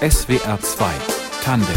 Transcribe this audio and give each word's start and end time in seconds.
SWR 0.00 0.58
2 0.58 0.90
Tandem 1.42 1.76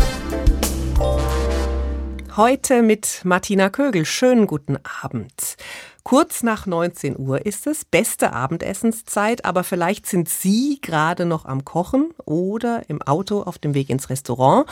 Heute 2.38 2.82
mit 2.82 3.20
Martina 3.26 3.70
Kögel. 3.70 4.06
Schönen 4.06 4.48
guten 4.48 4.78
Abend. 5.02 5.58
Kurz 6.04 6.44
nach 6.44 6.66
19 6.66 7.20
Uhr 7.20 7.46
ist 7.46 7.68
es, 7.68 7.84
beste 7.84 8.32
Abendessenszeit, 8.32 9.44
aber 9.44 9.66
vielleicht 9.66 10.06
sind 10.06 10.30
Sie 10.30 10.80
gerade 10.82 11.26
noch 11.26 11.44
am 11.44 11.66
Kochen 11.66 12.12
oder 12.24 12.84
im 12.88 13.02
Auto 13.02 13.42
auf 13.42 13.58
dem 13.58 13.74
Weg 13.74 13.90
ins 13.90 14.10
Restaurant 14.10 14.66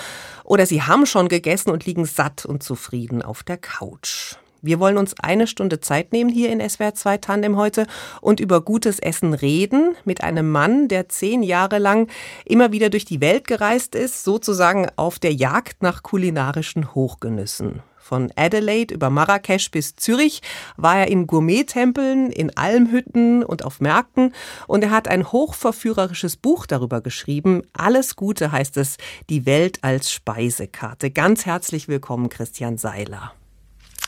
oder 0.45 0.65
Sie 0.65 0.83
haben 0.83 1.05
schon 1.05 1.27
gegessen 1.27 1.71
und 1.71 1.85
liegen 1.85 2.05
satt 2.05 2.45
und 2.45 2.63
zufrieden 2.63 3.21
auf 3.21 3.43
der 3.43 3.57
Couch. 3.57 4.37
Wir 4.61 4.79
wollen 4.79 4.97
uns 4.97 5.13
eine 5.21 5.47
Stunde 5.47 5.79
Zeit 5.79 6.11
nehmen 6.11 6.29
hier 6.29 6.51
in 6.51 6.67
SWR 6.67 6.93
2 6.93 7.17
Tandem 7.17 7.57
heute 7.57 7.87
und 8.21 8.39
über 8.39 8.61
gutes 8.61 8.99
Essen 8.99 9.33
reden 9.33 9.95
mit 10.05 10.23
einem 10.23 10.51
Mann, 10.51 10.87
der 10.87 11.09
zehn 11.09 11.43
Jahre 11.43 11.77
lang 11.77 12.09
immer 12.45 12.71
wieder 12.71 12.89
durch 12.89 13.05
die 13.05 13.21
Welt 13.21 13.47
gereist 13.47 13.95
ist, 13.95 14.23
sozusagen 14.23 14.87
auf 14.95 15.19
der 15.19 15.33
Jagd 15.33 15.83
nach 15.83 16.03
kulinarischen 16.03 16.95
Hochgenüssen. 16.95 17.81
Von 18.07 18.31
Adelaide 18.37 18.93
über 18.93 19.09
Marrakesch 19.09 19.69
bis 19.69 19.97
Zürich 19.97 20.41
war 20.77 20.99
er 20.99 21.07
in 21.09 21.27
Gourmet-Tempeln, 21.27 22.31
in 22.31 22.55
Almhütten 22.55 23.43
und 23.43 23.65
auf 23.65 23.81
Märkten 23.81 24.33
und 24.65 24.81
er 24.81 24.91
hat 24.91 25.09
ein 25.09 25.29
hochverführerisches 25.29 26.37
Buch 26.37 26.65
darüber 26.65 27.01
geschrieben. 27.01 27.63
Alles 27.73 28.15
Gute 28.15 28.53
heißt 28.53 28.77
es, 28.77 28.95
die 29.29 29.45
Welt 29.45 29.79
als 29.81 30.09
Speisekarte. 30.09 31.11
Ganz 31.11 31.45
herzlich 31.45 31.89
willkommen, 31.89 32.29
Christian 32.29 32.77
Seiler. 32.77 33.33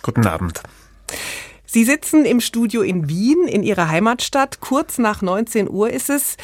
Guten 0.02 0.26
Abend. 0.26 0.62
Sie 1.66 1.84
sitzen 1.84 2.26
im 2.26 2.40
Studio 2.42 2.82
in 2.82 3.10
Wien, 3.10 3.48
in 3.48 3.62
Ihrer 3.62 3.90
Heimatstadt. 3.90 4.60
Kurz 4.60 4.98
nach 4.98 5.22
19 5.22 5.70
Uhr 5.70 5.92
ist 5.92 6.10
es. 6.10 6.36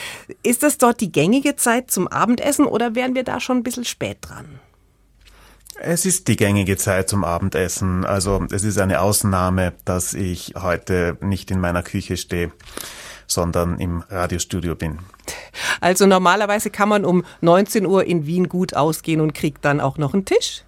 Ist 0.43 0.61
es 0.61 0.77
dort 0.77 1.01
die 1.01 1.11
gängige 1.11 1.55
Zeit 1.55 1.89
zum 1.89 2.07
Abendessen 2.07 2.65
oder 2.67 2.93
wären 2.93 3.15
wir 3.15 3.23
da 3.23 3.39
schon 3.39 3.57
ein 3.57 3.63
bisschen 3.63 3.85
spät 3.85 4.19
dran? 4.21 4.59
Es 5.77 6.05
ist 6.05 6.27
die 6.27 6.35
gängige 6.35 6.77
Zeit 6.77 7.09
zum 7.09 7.23
Abendessen. 7.23 8.05
Also 8.05 8.45
es 8.51 8.63
ist 8.63 8.77
eine 8.77 9.01
Ausnahme, 9.01 9.73
dass 9.83 10.13
ich 10.13 10.53
heute 10.55 11.17
nicht 11.21 11.49
in 11.49 11.59
meiner 11.59 11.81
Küche 11.81 12.17
stehe, 12.17 12.51
sondern 13.25 13.79
im 13.79 14.03
Radiostudio 14.07 14.75
bin. 14.75 14.99
Also 15.81 16.05
normalerweise 16.05 16.69
kann 16.69 16.89
man 16.89 17.03
um 17.03 17.23
19 17.41 17.87
Uhr 17.87 18.05
in 18.05 18.27
Wien 18.27 18.47
gut 18.47 18.75
ausgehen 18.75 19.21
und 19.21 19.33
kriegt 19.33 19.65
dann 19.65 19.81
auch 19.81 19.97
noch 19.97 20.13
einen 20.13 20.25
Tisch? 20.25 20.64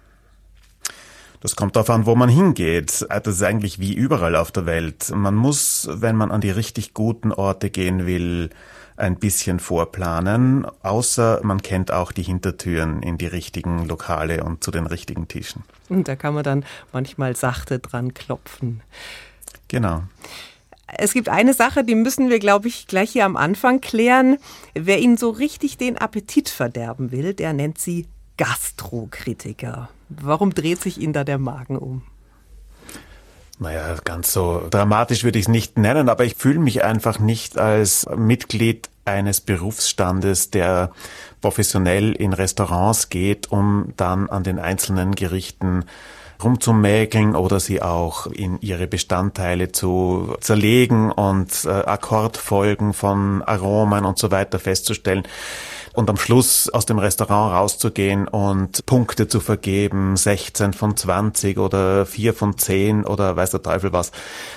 Das 1.40 1.54
kommt 1.54 1.76
darauf 1.76 1.90
an, 1.90 2.06
wo 2.06 2.14
man 2.14 2.28
hingeht. 2.28 3.06
Das 3.08 3.26
ist 3.26 3.42
eigentlich 3.42 3.78
wie 3.78 3.94
überall 3.94 4.34
auf 4.34 4.50
der 4.50 4.66
Welt. 4.66 5.10
Man 5.14 5.34
muss, 5.34 5.88
wenn 5.90 6.16
man 6.16 6.30
an 6.30 6.40
die 6.40 6.50
richtig 6.50 6.94
guten 6.94 7.32
Orte 7.32 7.70
gehen 7.70 8.06
will, 8.06 8.50
ein 8.96 9.16
bisschen 9.16 9.60
vorplanen, 9.60 10.66
außer 10.82 11.40
man 11.44 11.62
kennt 11.62 11.92
auch 11.92 12.10
die 12.10 12.24
Hintertüren 12.24 13.02
in 13.02 13.16
die 13.16 13.26
richtigen 13.26 13.86
Lokale 13.86 14.42
und 14.42 14.64
zu 14.64 14.72
den 14.72 14.86
richtigen 14.86 15.28
Tischen. 15.28 15.62
Und 15.88 16.08
da 16.08 16.16
kann 16.16 16.34
man 16.34 16.42
dann 16.42 16.64
manchmal 16.92 17.36
sachte 17.36 17.78
dran 17.78 18.12
klopfen. 18.12 18.82
Genau. 19.68 20.02
Es 20.96 21.12
gibt 21.12 21.28
eine 21.28 21.54
Sache, 21.54 21.84
die 21.84 21.94
müssen 21.94 22.30
wir, 22.30 22.38
glaube 22.38 22.66
ich, 22.68 22.86
gleich 22.86 23.10
hier 23.10 23.26
am 23.26 23.36
Anfang 23.36 23.80
klären. 23.80 24.38
Wer 24.74 24.98
Ihnen 24.98 25.16
so 25.18 25.30
richtig 25.30 25.76
den 25.76 25.98
Appetit 25.98 26.48
verderben 26.48 27.12
will, 27.12 27.34
der 27.34 27.52
nennt 27.52 27.78
Sie 27.78 28.06
Gastrokritiker. 28.38 29.90
Warum 30.08 30.54
dreht 30.54 30.80
sich 30.80 30.98
Ihnen 30.98 31.12
da 31.12 31.24
der 31.24 31.38
Magen 31.38 31.76
um? 31.76 32.02
Naja, 33.58 33.96
ganz 34.04 34.32
so 34.32 34.66
dramatisch 34.70 35.24
würde 35.24 35.38
ich 35.38 35.46
es 35.46 35.48
nicht 35.48 35.78
nennen, 35.78 36.08
aber 36.08 36.24
ich 36.24 36.36
fühle 36.36 36.60
mich 36.60 36.84
einfach 36.84 37.18
nicht 37.18 37.58
als 37.58 38.06
Mitglied 38.16 38.88
eines 39.04 39.40
Berufsstandes, 39.40 40.50
der 40.50 40.92
professionell 41.40 42.12
in 42.12 42.32
Restaurants 42.32 43.08
geht, 43.08 43.50
um 43.50 43.92
dann 43.96 44.30
an 44.30 44.44
den 44.44 44.60
einzelnen 44.60 45.14
Gerichten 45.14 45.84
rumzumäkeln 46.42 47.34
oder 47.34 47.58
sie 47.58 47.82
auch 47.82 48.26
in 48.26 48.60
ihre 48.60 48.86
Bestandteile 48.86 49.72
zu 49.72 50.36
zerlegen 50.40 51.10
und 51.10 51.64
äh, 51.64 51.68
Akkordfolgen 51.68 52.92
von 52.92 53.42
Aromen 53.42 54.04
und 54.04 54.18
so 54.18 54.30
weiter 54.30 54.60
festzustellen 54.60 55.24
und 55.92 56.10
am 56.10 56.16
Schluss 56.16 56.68
aus 56.68 56.86
dem 56.86 56.98
Restaurant 56.98 57.54
rauszugehen 57.54 58.28
und 58.28 58.84
Punkte 58.86 59.28
zu 59.28 59.40
vergeben, 59.40 60.16
16 60.16 60.72
von 60.72 60.96
20 60.96 61.58
oder 61.58 62.06
4 62.06 62.34
von 62.34 62.56
10 62.56 63.04
oder 63.04 63.36
weiß 63.36 63.50
der 63.50 63.62
Teufel 63.62 63.92
was, 63.92 64.12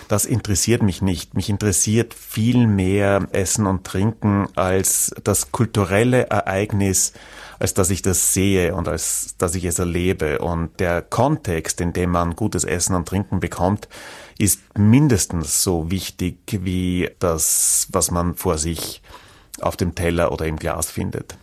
das 0.08 0.25
interessiert 0.25 0.84
mich 0.84 1.02
nicht. 1.02 1.34
Mich 1.34 1.50
interessiert 1.50 2.14
viel 2.14 2.68
mehr 2.68 3.28
Essen 3.31 3.66
und 3.66 3.86
Trinken 3.86 4.47
als 4.56 5.14
das 5.24 5.52
kulturelle 5.52 6.28
Ereignis, 6.28 7.14
als 7.59 7.74
dass 7.74 7.90
ich 7.90 8.02
das 8.02 8.34
sehe 8.34 8.74
und 8.75 8.88
als 8.88 9.36
dass 9.38 9.56
ich 9.56 9.66
es 9.66 9.80
erlebe. 9.80 10.40
Und 10.40 10.80
der 10.80 11.02
Kontext, 11.02 11.80
in 11.81 11.94
dem 11.94 12.12
man 12.12 12.36
gutes 12.36 12.63
Essen 12.63 12.96
und 12.96 13.08
Trinken 13.08 13.40
bekommt, 13.40 13.88
ist 14.38 14.62
mindestens 14.78 15.63
so 15.63 15.92
wichtig 15.92 16.40
wie 16.63 17.09
das, 17.19 17.88
was 17.92 18.09
man 18.09 18.36
vor 18.36 18.58
sich 18.58 19.02
auf 19.63 19.77
dem 19.77 19.95
Teller 19.95 20.31
oder 20.31 20.45
im 20.45 20.57
Glas 20.57 20.91
findet. 20.91 21.38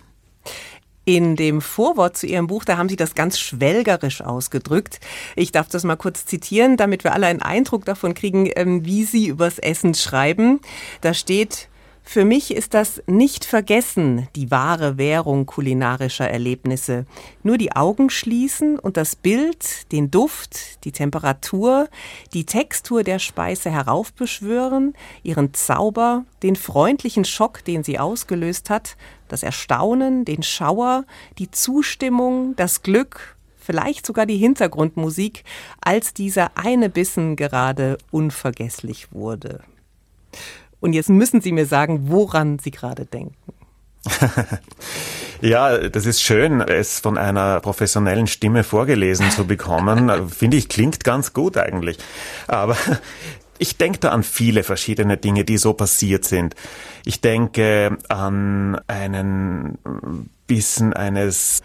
In 1.05 1.37
dem 1.37 1.63
Vorwort 1.63 2.19
zu 2.19 2.27
Ihrem 2.27 2.49
Buch, 2.49 2.67
da 2.67 2.77
haben 2.77 2.91
Sie 2.91 2.97
das 2.97 3.15
ganz 3.15 3.39
schwelgerisch 3.39 4.21
ausgedrückt. 4.21 5.01
Ich 5.37 5.53
darf 5.53 5.69
das 5.69 5.83
mal 5.83 5.97
kurz 5.97 6.27
zitieren, 6.27 6.77
damit 6.77 7.03
wir 7.03 7.15
alle 7.15 7.29
einen 7.29 7.41
Eindruck 7.41 7.87
davon 7.87 8.13
kriegen, 8.13 8.51
ähm, 8.55 8.85
wie 8.85 9.05
Sie 9.05 9.29
übers 9.29 9.59
Essen 9.59 9.95
schreiben. 9.95 10.61
Da 11.01 11.15
steht, 11.15 11.71
für 12.09 12.25
mich 12.25 12.55
ist 12.55 12.73
das 12.73 13.03
nicht 13.07 13.45
vergessen, 13.45 14.29
die 14.35 14.51
wahre 14.51 14.97
Währung 14.97 15.45
kulinarischer 15.45 16.27
Erlebnisse. 16.27 17.05
Nur 17.43 17.59
die 17.59 17.73
Augen 17.73 18.09
schließen 18.09 18.79
und 18.79 18.97
das 18.97 19.15
Bild, 19.15 19.93
den 19.93 20.11
Duft, 20.11 20.83
die 20.87 20.93
Temperatur, 20.93 21.87
die 22.33 22.47
Textur 22.47 23.05
der 23.05 23.19
Speise 23.19 23.71
heraufbeschwören, 23.71 24.95
ihren 25.23 25.53
Zauber, 25.53 26.25
den 26.43 26.57
freundlichen 26.57 27.27
Schock, 27.27 27.63
den 27.67 27.85
sie 27.85 27.99
ausgelöst 27.99 28.71
hat, 28.71 28.97
das 29.29 29.43
Erstaunen, 29.43 30.25
den 30.25 30.43
Schauer, 30.43 31.05
die 31.37 31.51
Zustimmung, 31.51 32.57
das 32.57 32.83
Glück, 32.83 33.37
vielleicht 33.59 34.07
sogar 34.07 34.25
die 34.25 34.39
Hintergrundmusik, 34.39 35.45
als 35.83 36.15
dieser 36.15 36.57
eine 36.57 36.89
Bissen 36.89 37.37
gerade 37.37 37.99
unvergesslich 38.11 39.13
wurde. 39.13 39.63
Und 40.81 40.93
jetzt 40.93 41.11
müssen 41.11 41.41
Sie 41.41 41.53
mir 41.53 41.67
sagen, 41.67 42.09
woran 42.09 42.59
Sie 42.59 42.71
gerade 42.71 43.05
denken. 43.05 43.35
ja, 45.41 45.89
das 45.89 46.07
ist 46.07 46.23
schön, 46.23 46.61
es 46.61 47.01
von 47.01 47.19
einer 47.19 47.61
professionellen 47.61 48.27
Stimme 48.27 48.65
vorgelesen 48.65 49.31
zu 49.31 49.47
bekommen. 49.47 50.29
Finde 50.31 50.57
ich, 50.57 50.69
klingt 50.69 51.05
ganz 51.05 51.33
gut 51.33 51.57
eigentlich. 51.57 51.99
Aber 52.47 52.77
ich 53.59 53.77
denke 53.77 53.99
da 53.99 54.11
an 54.11 54.23
viele 54.23 54.63
verschiedene 54.63 55.17
Dinge, 55.17 55.45
die 55.45 55.59
so 55.59 55.73
passiert 55.73 56.25
sind. 56.25 56.55
Ich 57.05 57.21
denke 57.21 57.99
an 58.09 58.81
einen 58.87 59.79
Bissen 60.47 60.93
eines 60.93 61.63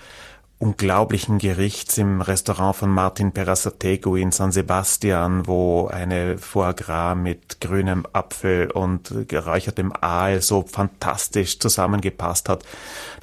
unglaublichen 0.64 1.40
Gerichts 1.40 1.98
im 1.98 2.22
Restaurant 2.22 2.78
von 2.78 2.90
Martin 2.90 3.34
Perasatego 3.34 4.16
in 4.16 4.32
San 4.32 4.54
Sebastian, 4.54 5.46
wo 5.46 5.88
eine 5.88 6.38
Foie 6.38 6.74
Gras 6.74 7.16
mit 7.16 7.60
grünem 7.60 8.06
Apfel 8.14 8.72
und 8.72 9.28
geräuchertem 9.28 9.92
Aal 10.00 10.42
so 10.42 10.64
fantastisch 10.66 11.60
zusammengepasst 11.60 12.48
hat, 12.48 12.64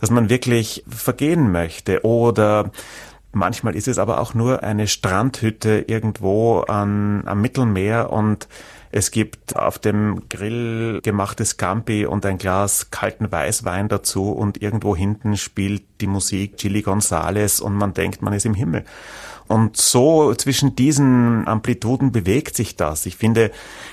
dass 0.03 0.11
man 0.11 0.29
wirklich 0.29 0.85
vergehen 0.87 1.51
möchte. 1.51 2.05
Oder 2.05 2.73
manchmal 3.33 3.75
ist 3.75 3.89
es 3.89 3.99
aber 3.99 4.21
auch 4.21 4.35
nur 4.35 4.63
eine 4.63 4.87
Strandhütte 4.87 5.87
irgendwo 5.89 6.61
an, 6.61 7.23
am 7.25 7.41
Mittelmeer 7.41 8.13
und 8.13 8.49
es 8.93 9.13
gibt 9.13 9.57
auf 9.57 9.79
dem 9.79 10.29
Grill 10.29 11.01
gemachtes 11.03 11.51
Scampi 11.51 12.07
und 12.07 12.27
ein 12.27 12.39
Glas 12.39 12.91
kalten 12.91 13.31
Weißwein 13.31 13.89
dazu 13.89 14.33
und 14.33 14.61
irgendwo 14.63 14.97
hinten 14.97 15.37
spielt 15.37 15.83
die 16.01 16.09
Musik 16.09 16.57
Chili 16.57 16.83
Gonzales 16.83 17.61
und 17.61 17.75
man 17.75 17.95
denkt, 17.95 18.21
man 18.21 18.33
ist 18.33 18.47
im 18.47 18.55
Himmel. 18.55 18.85
Und 19.51 19.77
so 19.77 20.33
zwischen 20.35 20.77
diesen 20.77 21.49
Amplituden 21.49 22.13
bewegt 22.13 22.55
sich 22.55 22.77
das. 22.77 23.05
Ich 23.05 23.17
finde, 23.17 23.51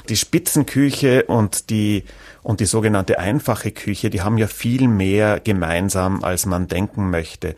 die 0.07 0.15
Spitzenküche 0.15 1.23
und 1.23 1.71
die, 1.71 2.03
und 2.43 2.59
die 2.59 2.65
sogenannte 2.65 3.17
einfache 3.17 3.71
Küche, 3.71 4.11
die 4.11 4.21
haben 4.21 4.37
ja 4.37 4.45
viel 4.47 4.87
mehr 4.87 5.39
gemeinsam, 5.39 6.23
als 6.23 6.45
man 6.45 6.67
denken 6.67 7.09
möchte 7.09 7.55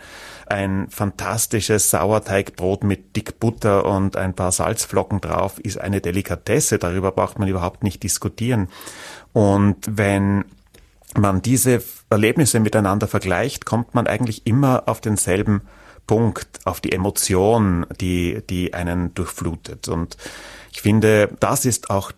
ein 0.49 0.87
fantastisches 0.89 1.91
Sauerteigbrot 1.91 2.83
mit 2.83 3.15
dick 3.15 3.39
Butter 3.39 3.85
und 3.85 4.17
ein 4.17 4.33
paar 4.33 4.51
Salzflocken 4.51 5.21
drauf 5.21 5.59
ist 5.59 5.79
eine 5.79 6.01
Delikatesse. 6.01 6.79
Darüber 6.79 7.11
braucht 7.11 7.39
man 7.39 7.47
überhaupt 7.47 7.83
nicht 7.83 8.03
diskutieren. 8.03 8.67
Und 9.31 9.77
wenn 9.87 10.45
man 11.15 11.41
diese 11.41 11.83
Erlebnisse 12.09 12.59
miteinander 12.59 13.07
vergleicht, 13.07 13.65
kommt 13.65 13.93
man 13.93 14.07
eigentlich 14.07 14.47
immer 14.47 14.83
auf 14.87 15.01
denselben 15.01 15.61
Punkt, 16.09 16.61
auf 16.65 16.81
die 16.81 16.91
Emotion, 16.91 17.85
die, 18.01 18.41
die 18.49 18.73
einen 18.73 19.13
durchflutet. 19.13 19.87
Und 19.87 20.17
ich 20.71 20.81
finde, 20.81 21.29
das 21.39 21.65
ist 21.65 21.91
auch 21.91 22.11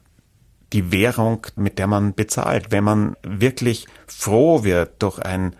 die 0.71 0.93
Währung, 0.93 1.45
mit 1.57 1.77
der 1.77 1.87
man 1.87 2.13
bezahlt. 2.13 2.71
Wenn 2.71 2.85
man 2.85 3.17
wirklich 3.21 3.87
froh 4.07 4.63
wird 4.63 5.03
durch 5.03 5.19
ein 5.19 5.57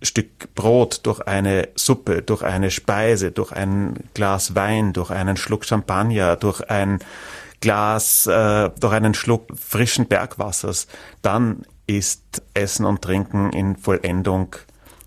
Stück 0.00 0.54
Brot, 0.54 1.00
durch 1.02 1.20
eine 1.26 1.68
Suppe, 1.74 2.22
durch 2.22 2.42
eine 2.42 2.70
Speise, 2.70 3.30
durch 3.30 3.52
ein 3.52 4.08
Glas 4.14 4.54
Wein, 4.54 4.94
durch 4.94 5.10
einen 5.10 5.36
Schluck 5.36 5.66
Champagner, 5.66 6.36
durch 6.36 6.62
ein 6.70 7.00
Glas, 7.60 8.26
äh, 8.26 8.70
durch 8.80 8.94
einen 8.94 9.12
Schluck 9.12 9.48
frischen 9.54 10.06
Bergwassers, 10.06 10.86
dann 11.20 11.66
ist 11.86 12.40
Essen 12.54 12.86
und 12.86 13.02
Trinken 13.02 13.50
in 13.50 13.76
Vollendung, 13.76 14.56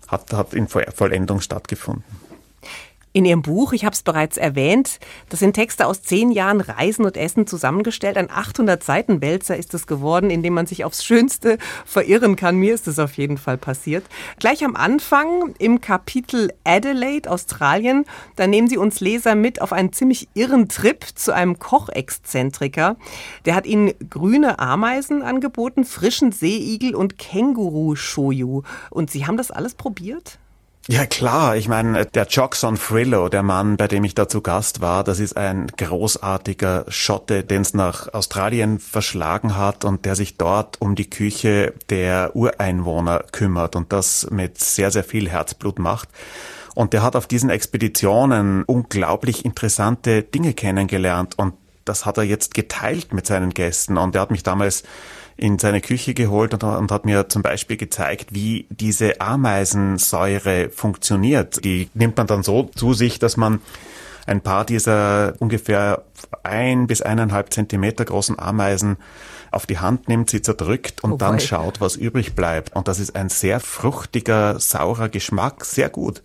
hat, 0.06 0.32
hat 0.32 0.54
in 0.54 0.68
Vollendung 0.68 1.40
stattgefunden. 1.40 2.19
In 3.12 3.24
Ihrem 3.24 3.42
Buch, 3.42 3.72
ich 3.72 3.84
habe 3.84 3.92
es 3.92 4.04
bereits 4.04 4.36
erwähnt, 4.36 5.00
das 5.30 5.40
sind 5.40 5.54
Texte 5.54 5.88
aus 5.88 6.00
zehn 6.02 6.30
Jahren 6.30 6.60
Reisen 6.60 7.04
und 7.04 7.16
Essen 7.16 7.44
zusammengestellt. 7.44 8.16
Ein 8.16 8.30
800 8.30 8.84
Seiten 8.84 9.20
Wälzer 9.20 9.56
ist 9.56 9.74
es 9.74 9.88
geworden, 9.88 10.30
in 10.30 10.44
dem 10.44 10.54
man 10.54 10.66
sich 10.66 10.84
aufs 10.84 11.04
Schönste 11.04 11.58
verirren 11.84 12.36
kann. 12.36 12.56
Mir 12.56 12.72
ist 12.72 12.86
es 12.86 13.00
auf 13.00 13.14
jeden 13.14 13.36
Fall 13.36 13.58
passiert. 13.58 14.04
Gleich 14.38 14.64
am 14.64 14.76
Anfang 14.76 15.56
im 15.58 15.80
Kapitel 15.80 16.52
Adelaide, 16.62 17.28
Australien, 17.28 18.04
da 18.36 18.46
nehmen 18.46 18.68
Sie 18.68 18.78
uns 18.78 19.00
Leser 19.00 19.34
mit 19.34 19.60
auf 19.60 19.72
einen 19.72 19.92
ziemlich 19.92 20.28
irren 20.34 20.68
Trip 20.68 21.04
zu 21.12 21.34
einem 21.34 21.58
Kochexzentriker. 21.58 22.96
Der 23.44 23.56
hat 23.56 23.66
Ihnen 23.66 23.92
grüne 24.08 24.60
Ameisen 24.60 25.22
angeboten, 25.22 25.84
frischen 25.84 26.30
Seeigel 26.30 26.94
und 26.94 27.18
Känguru-Shoyu. 27.18 28.62
Und 28.90 29.10
Sie 29.10 29.26
haben 29.26 29.36
das 29.36 29.50
alles 29.50 29.74
probiert? 29.74 30.39
Ja 30.88 31.04
klar, 31.04 31.56
ich 31.56 31.68
meine, 31.68 32.06
der 32.06 32.26
Jackson 32.28 32.76
Frillo, 32.76 33.28
der 33.28 33.42
Mann, 33.42 33.76
bei 33.76 33.86
dem 33.86 34.02
ich 34.02 34.14
da 34.14 34.28
zu 34.28 34.40
Gast 34.40 34.80
war, 34.80 35.04
das 35.04 35.20
ist 35.20 35.36
ein 35.36 35.66
großartiger 35.76 36.86
Schotte, 36.88 37.44
den 37.44 37.62
es 37.62 37.74
nach 37.74 38.12
Australien 38.14 38.78
verschlagen 38.78 39.56
hat 39.56 39.84
und 39.84 40.04
der 40.04 40.16
sich 40.16 40.38
dort 40.38 40.80
um 40.80 40.94
die 40.94 41.08
Küche 41.08 41.74
der 41.90 42.34
Ureinwohner 42.34 43.24
kümmert 43.30 43.76
und 43.76 43.92
das 43.92 44.26
mit 44.30 44.58
sehr, 44.58 44.90
sehr 44.90 45.04
viel 45.04 45.28
Herzblut 45.28 45.78
macht. 45.78 46.08
Und 46.74 46.94
der 46.94 47.02
hat 47.02 47.14
auf 47.14 47.26
diesen 47.26 47.50
Expeditionen 47.50 48.64
unglaublich 48.64 49.44
interessante 49.44 50.22
Dinge 50.22 50.54
kennengelernt 50.54 51.38
und 51.38 51.54
das 51.84 52.06
hat 52.06 52.16
er 52.16 52.24
jetzt 52.24 52.54
geteilt 52.54 53.12
mit 53.12 53.26
seinen 53.26 53.50
Gästen 53.50 53.98
und 53.98 54.14
er 54.14 54.22
hat 54.22 54.30
mich 54.30 54.42
damals 54.42 54.84
in 55.40 55.58
seine 55.58 55.80
Küche 55.80 56.12
geholt 56.12 56.52
und, 56.52 56.62
und, 56.62 56.92
hat 56.92 57.06
mir 57.06 57.30
zum 57.30 57.40
Beispiel 57.40 57.78
gezeigt, 57.78 58.34
wie 58.34 58.66
diese 58.68 59.22
Ameisensäure 59.22 60.68
funktioniert. 60.68 61.64
Die 61.64 61.88
nimmt 61.94 62.18
man 62.18 62.26
dann 62.26 62.42
so 62.42 62.64
zu 62.74 62.92
sich, 62.92 63.18
dass 63.18 63.38
man 63.38 63.60
ein 64.26 64.42
paar 64.42 64.66
dieser 64.66 65.32
ungefähr 65.38 66.04
ein 66.42 66.86
bis 66.86 67.00
eineinhalb 67.00 67.54
Zentimeter 67.54 68.04
großen 68.04 68.38
Ameisen 68.38 68.98
auf 69.50 69.64
die 69.64 69.78
Hand 69.78 70.08
nimmt, 70.08 70.28
sie 70.28 70.42
zerdrückt 70.42 71.02
und 71.02 71.12
oh 71.12 71.16
dann 71.16 71.40
schaut, 71.40 71.80
was 71.80 71.96
übrig 71.96 72.34
bleibt. 72.34 72.76
Und 72.76 72.86
das 72.86 73.00
ist 73.00 73.16
ein 73.16 73.30
sehr 73.30 73.60
fruchtiger, 73.60 74.60
saurer 74.60 75.08
Geschmack, 75.08 75.64
sehr 75.64 75.88
gut. 75.88 76.22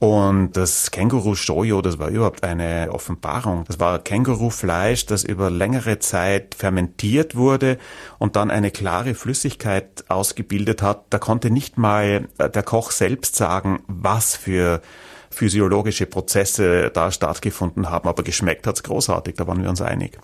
Und 0.00 0.52
das 0.52 0.92
Känguru 0.92 1.34
Shoyo, 1.34 1.82
das 1.82 1.98
war 1.98 2.08
überhaupt 2.08 2.44
eine 2.44 2.90
Offenbarung. 2.92 3.64
Das 3.66 3.80
war 3.80 3.98
Kängurufleisch, 3.98 5.06
das 5.06 5.24
über 5.24 5.50
längere 5.50 5.98
Zeit 5.98 6.54
fermentiert 6.54 7.34
wurde 7.34 7.78
und 8.18 8.36
dann 8.36 8.52
eine 8.52 8.70
klare 8.70 9.14
Flüssigkeit 9.14 10.04
ausgebildet 10.08 10.82
hat. 10.82 11.06
Da 11.10 11.18
konnte 11.18 11.50
nicht 11.50 11.78
mal 11.78 12.28
der 12.38 12.62
Koch 12.62 12.92
selbst 12.92 13.34
sagen, 13.34 13.80
was 13.88 14.36
für 14.36 14.82
physiologische 15.30 16.06
Prozesse 16.06 16.90
da 16.90 17.10
stattgefunden 17.10 17.90
haben, 17.90 18.08
aber 18.08 18.22
geschmeckt 18.22 18.66
hat's 18.66 18.84
großartig, 18.84 19.34
da 19.34 19.46
waren 19.46 19.62
wir 19.62 19.68
uns 19.68 19.82
einig. 19.82 20.18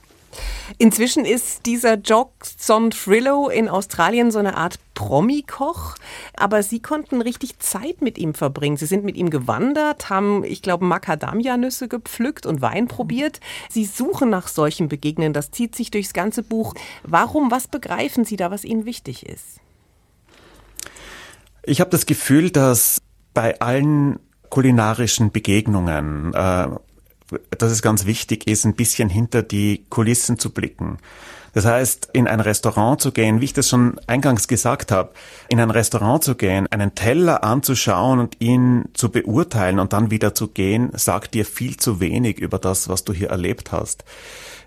Inzwischen 0.79 1.25
ist 1.25 1.67
dieser 1.67 1.95
Jockson 1.95 2.93
Frillo 2.93 3.49
in 3.49 3.69
Australien 3.69 4.31
so 4.31 4.39
eine 4.39 4.57
Art 4.57 4.79
Promi-Koch, 4.95 5.97
aber 6.37 6.63
Sie 6.63 6.81
konnten 6.81 7.21
richtig 7.21 7.59
Zeit 7.59 8.01
mit 8.01 8.19
ihm 8.19 8.35
verbringen. 8.35 8.77
Sie 8.77 8.87
sind 8.87 9.05
mit 9.05 9.17
ihm 9.17 9.31
gewandert, 9.31 10.11
haben, 10.11 10.45
ich 10.45 10.63
glaube, 10.63 10.85
Macadamia-Nüsse 10.85 11.89
gepflückt 11.89 12.47
und 12.47 12.63
Wein 12.63 12.89
probiert. 12.89 13.41
Sie 13.69 13.85
suchen 13.85 14.31
nach 14.31 14.49
solchen 14.49 14.89
Begegnungen, 14.89 15.33
das 15.33 15.51
zieht 15.51 15.75
sich 15.75 15.91
durchs 15.91 16.13
ganze 16.13 16.43
Buch. 16.43 16.75
Warum, 17.03 17.51
was 17.51 17.67
begreifen 17.69 18.25
Sie 18.25 18.37
da, 18.37 18.51
was 18.51 18.65
Ihnen 18.65 18.85
wichtig 18.85 19.27
ist? 19.27 19.61
Ich 21.63 21.81
habe 21.81 21.91
das 21.91 22.07
Gefühl, 22.07 22.51
dass 22.51 23.01
bei 23.33 23.61
allen 23.61 24.21
kulinarischen 24.51 25.33
Begegnungen 25.33 26.33
äh, 26.35 26.69
dass 27.51 27.71
es 27.71 27.83
ganz 27.83 28.07
wichtig 28.07 28.47
ist, 28.47 28.65
ein 28.65 28.75
bisschen 28.75 29.09
hinter 29.09 29.43
die 29.43 29.85
Kulissen 29.91 30.39
zu 30.39 30.51
blicken. 30.51 30.99
Das 31.55 31.65
heißt, 31.65 32.11
in 32.13 32.27
ein 32.27 32.41
Restaurant 32.41 33.01
zu 33.01 33.13
gehen, 33.13 33.41
wie 33.41 33.45
ich 33.45 33.53
das 33.53 33.69
schon 33.69 34.01
eingangs 34.09 34.49
gesagt 34.49 34.91
habe, 34.91 35.13
in 35.49 35.61
ein 35.61 35.71
Restaurant 35.71 36.25
zu 36.25 36.35
gehen, 36.35 36.67
einen 36.71 36.97
Teller 36.97 37.45
anzuschauen 37.45 38.19
und 38.19 38.37
ihn 38.41 38.87
zu 38.93 39.09
beurteilen 39.09 39.79
und 39.79 39.93
dann 39.93 40.11
wieder 40.11 40.35
zu 40.35 40.49
gehen, 40.49 40.91
sagt 40.95 41.35
dir 41.35 41.45
viel 41.45 41.77
zu 41.77 42.01
wenig 42.01 42.41
über 42.41 42.59
das, 42.59 42.89
was 42.89 43.05
du 43.05 43.13
hier 43.13 43.31
erlebt 43.31 43.71
hast. 43.71 44.05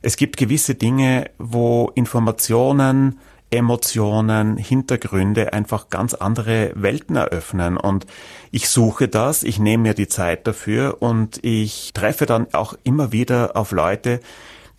Es 0.02 0.16
gibt 0.16 0.38
gewisse 0.38 0.76
Dinge, 0.76 1.30
wo 1.38 1.92
Informationen, 1.94 3.20
Emotionen, 3.50 4.58
Hintergründe 4.58 5.54
einfach 5.54 5.90
ganz 5.90 6.14
andere 6.14 6.72
Welten 6.76 7.16
eröffnen. 7.16 7.78
Und 7.78 8.06
ich 8.52 8.70
suche 8.70 9.08
das, 9.08 9.44
ich 9.44 9.60
nehme 9.60 9.84
mir 9.84 9.94
die 9.94 10.08
Zeit 10.08 10.48
dafür 10.48 10.98
und 11.02 11.44
ich 11.44 11.92
treffe 11.94 12.26
dann 12.26 12.54
auch 12.54 12.74
immer 12.84 13.12
wieder 13.12 13.56
auf 13.56 13.72
Leute, 13.72 14.20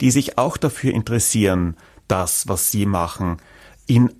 die 0.00 0.10
sich 0.10 0.38
auch 0.38 0.56
dafür 0.56 0.92
interessieren, 0.92 1.76
das, 2.08 2.48
was 2.48 2.70
sie 2.70 2.86
machen, 2.86 3.38
in 3.86 4.12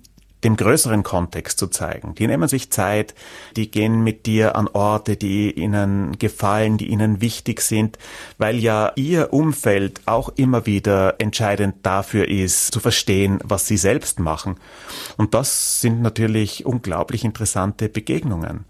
dem 0.43 0.55
größeren 0.55 1.03
Kontext 1.03 1.59
zu 1.59 1.67
zeigen. 1.67 2.15
Die 2.15 2.27
nehmen 2.27 2.47
sich 2.47 2.71
Zeit, 2.71 3.13
die 3.55 3.69
gehen 3.69 4.03
mit 4.03 4.25
dir 4.25 4.55
an 4.55 4.67
Orte, 4.67 5.17
die 5.17 5.51
ihnen 5.51 6.17
gefallen, 6.17 6.77
die 6.77 6.87
ihnen 6.87 7.21
wichtig 7.21 7.61
sind, 7.61 7.97
weil 8.37 8.57
ja 8.57 8.91
ihr 8.95 9.33
Umfeld 9.33 10.01
auch 10.05 10.29
immer 10.35 10.65
wieder 10.65 11.15
entscheidend 11.19 11.75
dafür 11.83 12.27
ist, 12.27 12.71
zu 12.71 12.79
verstehen, 12.79 13.39
was 13.43 13.67
sie 13.67 13.77
selbst 13.77 14.19
machen. 14.19 14.55
Und 15.17 15.33
das 15.33 15.81
sind 15.81 16.01
natürlich 16.01 16.65
unglaublich 16.65 17.25
interessante 17.25 17.89
Begegnungen. 17.89 18.65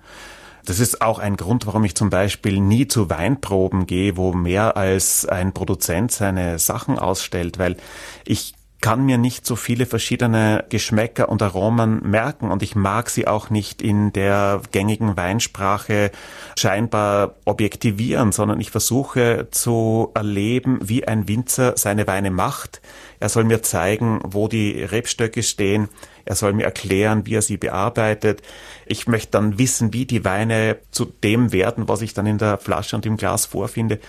Das 0.66 0.80
ist 0.80 1.02
auch 1.02 1.20
ein 1.20 1.38
Grund, 1.38 1.66
warum 1.66 1.84
ich 1.84 1.96
zum 1.96 2.10
Beispiel 2.10 2.60
nie 2.60 2.88
zu 2.88 3.10
Weinproben 3.10 3.88
gehe, 3.88 4.18
wo 4.18 4.34
mehr 4.34 4.78
als 4.78 5.26
ein 5.26 5.54
Produzent 5.54 6.12
seine 6.12 6.60
Sachen 6.60 7.00
ausstellt, 7.00 7.58
weil 7.58 7.78
ich 8.26 8.54
kann 8.82 9.06
mir 9.06 9.18
nicht 9.18 9.46
so 9.46 9.58
viele 9.58 9.86
verschiedene 9.86 10.64
Geschmäcker 10.70 11.28
und 11.28 11.42
Aromen 11.42 12.02
merken 12.10 12.50
und 12.50 12.64
ich 12.64 12.76
mag 12.76 13.10
sie 13.10 13.28
auch 13.28 13.50
nicht 13.50 13.82
in 13.82 14.14
der 14.14 14.62
gängigen 14.72 15.18
Weinsprache 15.18 16.12
scheinbar 16.58 17.36
objektivieren, 17.44 18.32
sondern 18.32 18.62
ich 18.62 18.72
versuche 18.72 19.50
zu 19.52 20.12
erleben, 20.14 20.80
wie 20.82 21.06
ein 21.06 21.28
Winzer 21.28 21.74
seine 21.76 22.08
Weine 22.08 22.32
macht. 22.32 22.82
Er 23.20 23.28
soll 23.28 23.44
mir 23.44 23.62
zeigen, 23.62 24.22
wo 24.24 24.48
die 24.48 24.82
Rebstöcke 24.82 25.44
stehen. 25.44 25.90
Er 26.24 26.36
soll 26.36 26.54
mir 26.54 26.64
erklären, 26.64 27.26
wie 27.26 27.36
er 27.36 27.42
sie 27.42 27.58
bearbeitet. 27.58 28.42
Ich 28.86 29.08
möchte 29.08 29.32
dann 29.32 29.60
wissen, 29.60 29.92
wie 29.94 30.06
die 30.06 30.24
Weine 30.24 30.78
zu 30.92 31.06
dem 31.06 31.52
werden, 31.52 31.90
was 31.90 32.02
ich 32.02 32.14
dann 32.14 32.28
in 32.28 32.38
der 32.38 32.58
Flasche 32.58 32.96
und 32.96 33.06
im 33.06 33.18
Glas 33.18 33.46
vorfinde. 33.46 34.00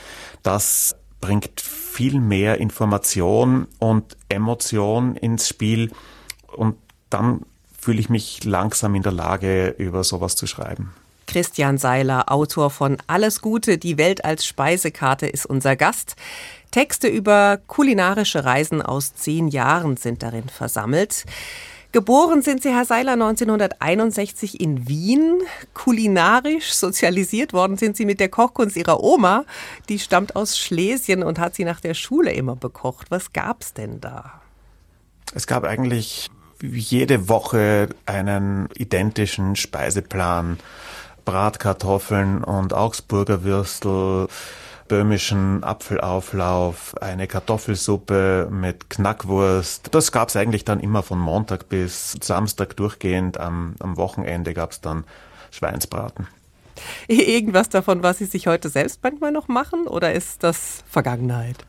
Das 0.44 0.94
bringt 1.20 1.60
viel 1.60 2.20
mehr 2.20 2.58
Information 2.58 3.66
und 3.78 4.16
Emotion 4.28 5.16
ins 5.16 5.48
Spiel 5.48 5.90
und 6.46 6.76
dann 7.10 7.42
fühle 7.78 8.00
ich 8.00 8.08
mich 8.08 8.44
langsam 8.44 8.94
in 8.94 9.02
der 9.02 9.12
Lage, 9.12 9.74
über 9.78 10.04
sowas 10.04 10.36
zu 10.36 10.46
schreiben. 10.46 10.92
Christian 11.26 11.78
Seiler, 11.78 12.30
Autor 12.32 12.70
von 12.70 12.96
Alles 13.06 13.40
Gute, 13.40 13.78
die 13.78 13.98
Welt 13.98 14.24
als 14.24 14.44
Speisekarte, 14.44 15.26
ist 15.26 15.46
unser 15.46 15.76
Gast. 15.76 16.16
Texte 16.72 17.08
über 17.08 17.58
kulinarische 17.68 18.44
Reisen 18.44 18.82
aus 18.82 19.14
zehn 19.14 19.48
Jahren 19.48 19.96
sind 19.96 20.22
darin 20.22 20.48
versammelt. 20.48 21.24
Geboren 21.92 22.40
sind 22.42 22.62
Sie, 22.62 22.70
Herr 22.70 22.84
Seiler, 22.84 23.14
1961 23.14 24.60
in 24.60 24.86
Wien. 24.86 25.40
Kulinarisch 25.74 26.72
sozialisiert 26.72 27.52
worden 27.52 27.76
sind 27.76 27.96
Sie 27.96 28.04
mit 28.04 28.20
der 28.20 28.28
Kochkunst 28.28 28.76
Ihrer 28.76 29.02
Oma. 29.02 29.44
Die 29.88 29.98
stammt 29.98 30.36
aus 30.36 30.56
Schlesien 30.56 31.24
und 31.24 31.40
hat 31.40 31.56
Sie 31.56 31.64
nach 31.64 31.80
der 31.80 31.94
Schule 31.94 32.32
immer 32.32 32.54
bekocht. 32.54 33.10
Was 33.10 33.32
gab's 33.32 33.74
denn 33.74 34.00
da? 34.00 34.40
Es 35.34 35.48
gab 35.48 35.64
eigentlich 35.64 36.30
jede 36.62 37.28
Woche 37.28 37.88
einen 38.06 38.68
identischen 38.76 39.56
Speiseplan. 39.56 40.58
Bratkartoffeln 41.24 42.44
und 42.44 42.72
Augsburger 42.72 43.42
Würstel, 43.42 44.28
böhmischen 44.90 45.62
Apfelauflauf, 45.62 47.00
eine 47.00 47.28
Kartoffelsuppe 47.28 48.48
mit 48.50 48.90
Knackwurst. 48.90 49.94
Das 49.94 50.10
gab's 50.10 50.34
eigentlich 50.34 50.64
dann 50.64 50.80
immer 50.80 51.04
von 51.04 51.20
Montag 51.20 51.68
bis 51.68 52.16
Samstag 52.20 52.76
durchgehend. 52.76 53.38
Am, 53.38 53.76
am 53.78 53.96
Wochenende 53.96 54.52
gab's 54.52 54.80
dann 54.80 55.04
Schweinsbraten. 55.52 56.26
Irgendwas 57.06 57.68
davon, 57.68 58.02
was 58.02 58.18
Sie 58.18 58.24
sich 58.24 58.48
heute 58.48 58.68
selbst 58.68 58.98
manchmal 59.04 59.30
noch 59.30 59.46
machen 59.46 59.86
oder 59.86 60.12
ist 60.12 60.42
das 60.42 60.82
Vergangenheit? 60.90 61.66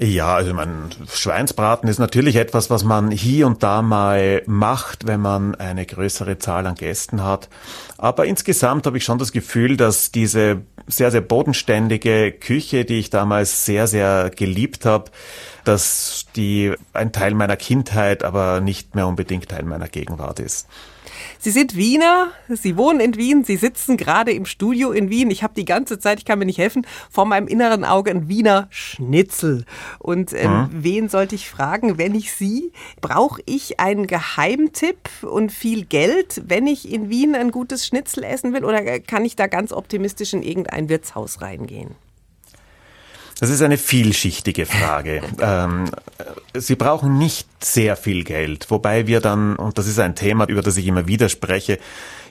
Ja, 0.00 0.34
also 0.34 0.52
mein 0.54 0.90
Schweinsbraten 1.08 1.88
ist 1.88 1.98
natürlich 1.98 2.34
etwas, 2.36 2.68
was 2.68 2.82
man 2.82 3.12
hier 3.12 3.46
und 3.46 3.62
da 3.62 3.80
mal 3.80 4.42
macht, 4.46 5.06
wenn 5.06 5.20
man 5.20 5.54
eine 5.54 5.86
größere 5.86 6.38
Zahl 6.38 6.66
an 6.66 6.74
Gästen 6.74 7.22
hat. 7.22 7.48
Aber 7.96 8.26
insgesamt 8.26 8.86
habe 8.86 8.96
ich 8.96 9.04
schon 9.04 9.18
das 9.18 9.30
Gefühl, 9.30 9.76
dass 9.76 10.10
diese 10.10 10.62
sehr, 10.88 11.12
sehr 11.12 11.20
bodenständige 11.20 12.32
Küche, 12.32 12.84
die 12.84 12.98
ich 12.98 13.10
damals 13.10 13.66
sehr, 13.66 13.86
sehr 13.86 14.30
geliebt 14.30 14.84
habe, 14.84 15.12
dass 15.62 16.26
die 16.34 16.74
ein 16.92 17.12
Teil 17.12 17.34
meiner 17.34 17.56
Kindheit, 17.56 18.24
aber 18.24 18.60
nicht 18.60 18.96
mehr 18.96 19.06
unbedingt 19.06 19.48
Teil 19.48 19.62
meiner 19.62 19.88
Gegenwart 19.88 20.40
ist. 20.40 20.66
Sie 21.38 21.50
sind 21.50 21.76
Wiener, 21.76 22.28
Sie 22.48 22.76
wohnen 22.76 23.00
in 23.00 23.16
Wien, 23.16 23.44
Sie 23.44 23.56
sitzen 23.56 23.96
gerade 23.96 24.32
im 24.32 24.46
Studio 24.46 24.92
in 24.92 25.10
Wien. 25.10 25.30
Ich 25.30 25.42
habe 25.42 25.54
die 25.54 25.64
ganze 25.64 25.98
Zeit, 25.98 26.18
ich 26.18 26.24
kann 26.24 26.38
mir 26.38 26.46
nicht 26.46 26.58
helfen, 26.58 26.86
vor 27.10 27.26
meinem 27.26 27.48
inneren 27.48 27.84
Auge 27.84 28.10
ein 28.10 28.28
Wiener 28.28 28.68
Schnitzel. 28.70 29.64
Und 29.98 30.32
ähm, 30.32 30.50
mhm. 30.50 30.68
wen 30.72 31.08
sollte 31.08 31.34
ich 31.34 31.48
fragen, 31.48 31.98
wenn 31.98 32.14
ich 32.14 32.32
Sie? 32.32 32.72
Brauche 33.00 33.42
ich 33.46 33.80
einen 33.80 34.06
Geheimtipp 34.06 35.08
und 35.22 35.52
viel 35.52 35.84
Geld, 35.84 36.42
wenn 36.46 36.66
ich 36.66 36.90
in 36.90 37.10
Wien 37.10 37.34
ein 37.34 37.50
gutes 37.50 37.86
Schnitzel 37.86 38.24
essen 38.24 38.52
will? 38.52 38.64
Oder 38.64 39.00
kann 39.00 39.24
ich 39.24 39.36
da 39.36 39.46
ganz 39.46 39.72
optimistisch 39.72 40.32
in 40.32 40.42
irgendein 40.42 40.88
Wirtshaus 40.88 41.40
reingehen? 41.40 41.94
Das 43.40 43.50
ist 43.50 43.62
eine 43.62 43.78
vielschichtige 43.78 44.66
Frage. 44.66 45.22
ähm, 45.40 45.90
Sie 46.54 46.76
brauchen 46.76 47.18
nicht 47.18 47.48
sehr 47.64 47.96
viel 47.96 48.24
Geld, 48.24 48.70
wobei 48.70 49.06
wir 49.06 49.20
dann, 49.20 49.56
und 49.56 49.76
das 49.76 49.86
ist 49.86 49.98
ein 49.98 50.14
Thema, 50.14 50.46
über 50.46 50.62
das 50.62 50.76
ich 50.76 50.86
immer 50.86 51.06
wieder 51.08 51.28
spreche, 51.28 51.78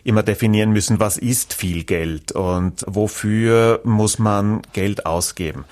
immer 0.04 0.24
definieren 0.24 0.72
müssen, 0.72 1.00
was 1.00 1.18
ist 1.18 1.54
viel 1.54 1.84
Geld 1.84 2.34
und 2.34 2.84
wofür 2.88 3.82
muss 3.84 4.20
man 4.20 4.62
Geld 4.74 5.06
ausgeben. 5.06 5.66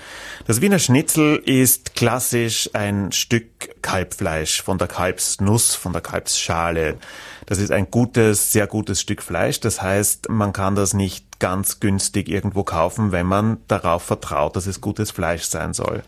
Das 0.46 0.60
Wiener 0.60 0.78
Schnitzel 0.78 1.36
ist 1.36 1.94
klassisch 1.94 2.70
ein 2.72 3.12
Stück 3.12 3.82
Kalbfleisch 3.82 4.62
von 4.62 4.78
der 4.78 4.88
Kalbsnuss, 4.88 5.74
von 5.74 5.92
der 5.92 6.02
Kalbsschale. 6.02 6.96
Das 7.46 7.58
ist 7.58 7.72
ein 7.72 7.90
gutes, 7.90 8.52
sehr 8.52 8.66
gutes 8.66 9.00
Stück 9.00 9.22
Fleisch. 9.22 9.60
Das 9.60 9.82
heißt, 9.82 10.28
man 10.30 10.52
kann 10.52 10.74
das 10.74 10.94
nicht 10.94 11.38
ganz 11.38 11.80
günstig 11.80 12.28
irgendwo 12.28 12.62
kaufen, 12.62 13.12
wenn 13.12 13.26
man 13.26 13.58
darauf 13.68 14.04
vertraut, 14.04 14.56
dass 14.56 14.66
es 14.66 14.80
gutes 14.80 15.10
Fleisch 15.10 15.44
sein 15.44 15.74
soll. 15.74 16.02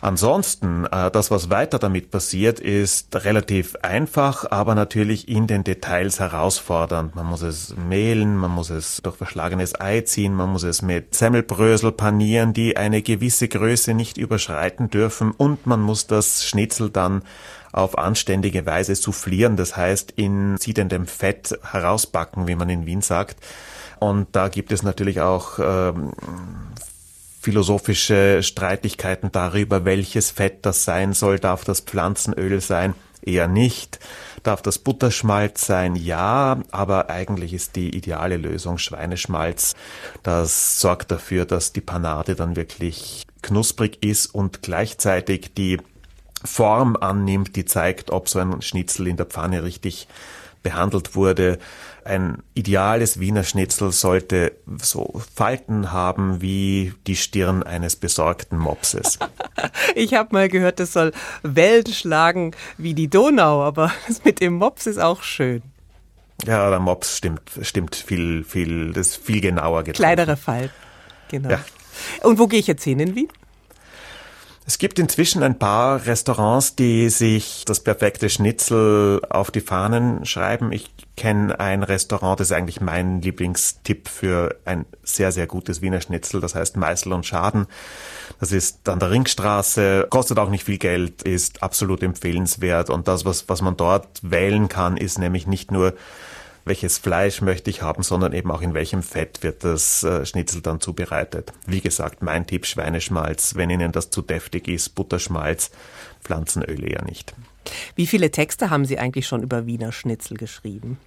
Ansonsten, 0.00 0.84
äh, 0.86 1.10
das, 1.10 1.30
was 1.30 1.50
weiter 1.50 1.78
damit 1.78 2.10
passiert, 2.10 2.60
ist 2.60 3.14
relativ 3.24 3.76
einfach, 3.82 4.48
aber 4.50 4.74
natürlich 4.74 5.28
in 5.28 5.48
den 5.48 5.64
Details 5.64 6.20
herausfordernd. 6.20 7.16
Man 7.16 7.26
muss 7.26 7.42
es 7.42 7.74
mehlen, 7.76 8.36
man 8.36 8.52
muss 8.52 8.70
es 8.70 9.00
durch 9.02 9.16
verschlagenes 9.16 9.80
Ei 9.80 10.02
ziehen, 10.02 10.34
man 10.34 10.50
muss 10.50 10.62
es 10.62 10.82
mit 10.82 11.14
Semmelbrösel 11.14 11.90
panieren, 11.90 12.52
die 12.52 12.76
eine 12.76 13.02
gewisse 13.02 13.48
Größe 13.48 13.92
nicht 13.94 14.18
überschreiten 14.18 14.88
dürfen 14.88 15.32
und 15.32 15.66
man 15.66 15.80
muss 15.80 16.06
das 16.06 16.46
Schnitzel 16.46 16.90
dann 16.90 17.22
auf 17.72 17.98
anständige 17.98 18.66
Weise 18.66 18.94
soufflieren, 18.94 19.56
das 19.56 19.76
heißt 19.76 20.12
in 20.12 20.56
siedendem 20.58 21.06
Fett 21.06 21.58
herausbacken, 21.70 22.46
wie 22.46 22.54
man 22.54 22.68
in 22.68 22.86
Wien 22.86 23.02
sagt. 23.02 23.36
Und 23.98 24.28
da 24.32 24.48
gibt 24.48 24.70
es 24.72 24.82
natürlich 24.82 25.20
auch 25.20 25.58
ähm, 25.58 26.12
philosophische 27.48 28.42
Streitigkeiten 28.42 29.32
darüber, 29.32 29.86
welches 29.86 30.30
Fett 30.30 30.66
das 30.66 30.84
sein 30.84 31.14
soll. 31.14 31.38
Darf 31.38 31.64
das 31.64 31.80
Pflanzenöl 31.80 32.60
sein? 32.60 32.92
Eher 33.22 33.48
nicht. 33.48 34.00
Darf 34.42 34.60
das 34.60 34.78
Butterschmalz 34.78 35.64
sein? 35.64 35.96
Ja, 35.96 36.60
aber 36.72 37.08
eigentlich 37.08 37.54
ist 37.54 37.74
die 37.74 37.96
ideale 37.96 38.36
Lösung 38.36 38.76
Schweineschmalz. 38.76 39.76
Das 40.22 40.78
sorgt 40.78 41.10
dafür, 41.10 41.46
dass 41.46 41.72
die 41.72 41.80
Panade 41.80 42.34
dann 42.34 42.54
wirklich 42.54 43.26
knusprig 43.40 44.04
ist 44.04 44.26
und 44.26 44.60
gleichzeitig 44.60 45.54
die 45.54 45.78
Form 46.44 46.96
annimmt, 47.00 47.56
die 47.56 47.64
zeigt, 47.64 48.10
ob 48.10 48.28
so 48.28 48.40
ein 48.40 48.60
Schnitzel 48.60 49.06
in 49.06 49.16
der 49.16 49.24
Pfanne 49.24 49.62
richtig 49.62 50.06
behandelt 50.68 51.14
wurde. 51.14 51.58
Ein 52.04 52.42
ideales 52.52 53.20
Wiener 53.20 53.42
Schnitzel 53.42 53.90
sollte 53.90 54.52
so 54.82 55.22
Falten 55.34 55.92
haben 55.92 56.42
wie 56.42 56.92
die 57.06 57.16
Stirn 57.16 57.62
eines 57.62 57.96
besorgten 57.96 58.58
Mopses. 58.58 59.18
Ich 59.96 60.14
habe 60.14 60.28
mal 60.32 60.48
gehört, 60.48 60.78
das 60.78 60.92
soll 60.92 61.12
Wellen 61.42 61.86
schlagen 61.86 62.54
wie 62.76 62.94
die 62.94 63.08
Donau, 63.08 63.62
aber 63.62 63.90
das 64.06 64.24
mit 64.24 64.40
dem 64.40 64.54
Mops 64.54 64.86
ist 64.86 64.98
auch 64.98 65.22
schön. 65.22 65.62
Ja, 66.46 66.70
der 66.70 66.78
Mops 66.78 67.16
stimmt, 67.16 67.42
stimmt 67.62 67.96
viel, 67.96 68.44
viel, 68.44 68.92
das 68.92 69.08
ist 69.08 69.16
viel 69.16 69.40
genauer 69.40 69.82
getroffen. 69.82 70.04
Kleinere 70.04 70.36
Falten, 70.36 70.74
genau. 71.28 71.50
Ja. 71.50 71.64
Und 72.22 72.38
wo 72.38 72.46
gehe 72.46 72.60
ich 72.60 72.68
jetzt 72.68 72.84
hin 72.84 73.00
in 73.00 73.16
Wien? 73.16 73.28
Es 74.68 74.76
gibt 74.76 74.98
inzwischen 74.98 75.42
ein 75.42 75.58
paar 75.58 76.04
Restaurants, 76.04 76.76
die 76.76 77.08
sich 77.08 77.64
das 77.64 77.80
perfekte 77.80 78.28
Schnitzel 78.28 79.22
auf 79.30 79.50
die 79.50 79.62
Fahnen 79.62 80.26
schreiben. 80.26 80.72
Ich 80.72 80.90
kenne 81.16 81.58
ein 81.58 81.82
Restaurant, 81.82 82.38
das 82.38 82.48
ist 82.48 82.52
eigentlich 82.52 82.82
mein 82.82 83.22
Lieblingstipp 83.22 84.08
für 84.08 84.56
ein 84.66 84.84
sehr, 85.02 85.32
sehr 85.32 85.46
gutes 85.46 85.80
Wiener 85.80 86.02
Schnitzel. 86.02 86.42
Das 86.42 86.54
heißt 86.54 86.76
Meißel 86.76 87.14
und 87.14 87.24
Schaden. 87.24 87.66
Das 88.40 88.52
ist 88.52 88.86
an 88.90 88.98
der 88.98 89.10
Ringstraße, 89.10 90.06
kostet 90.10 90.38
auch 90.38 90.50
nicht 90.50 90.64
viel 90.64 90.76
Geld, 90.76 91.22
ist 91.22 91.62
absolut 91.62 92.02
empfehlenswert. 92.02 92.90
Und 92.90 93.08
das, 93.08 93.24
was, 93.24 93.48
was 93.48 93.62
man 93.62 93.74
dort 93.74 94.20
wählen 94.20 94.68
kann, 94.68 94.98
ist 94.98 95.18
nämlich 95.18 95.46
nicht 95.46 95.72
nur 95.72 95.94
welches 96.68 96.98
Fleisch 96.98 97.40
möchte 97.40 97.70
ich 97.70 97.82
haben, 97.82 98.02
sondern 98.02 98.32
eben 98.32 98.50
auch 98.50 98.62
in 98.62 98.74
welchem 98.74 99.02
Fett 99.02 99.42
wird 99.42 99.64
das 99.64 100.02
äh, 100.04 100.24
Schnitzel 100.24 100.62
dann 100.62 100.80
zubereitet. 100.80 101.52
Wie 101.66 101.80
gesagt, 101.80 102.22
mein 102.22 102.46
Tipp 102.46 102.66
Schweineschmalz. 102.66 103.54
Wenn 103.56 103.70
Ihnen 103.70 103.92
das 103.92 104.10
zu 104.10 104.22
deftig 104.22 104.68
ist, 104.68 104.90
Butterschmalz, 104.90 105.70
Pflanzenöl 106.22 106.88
eher 106.88 107.04
nicht. 107.04 107.34
Wie 107.94 108.06
viele 108.06 108.30
Texte 108.30 108.70
haben 108.70 108.84
Sie 108.84 108.98
eigentlich 108.98 109.26
schon 109.26 109.42
über 109.42 109.66
Wiener 109.66 109.92
Schnitzel 109.92 110.36
geschrieben? 110.36 110.98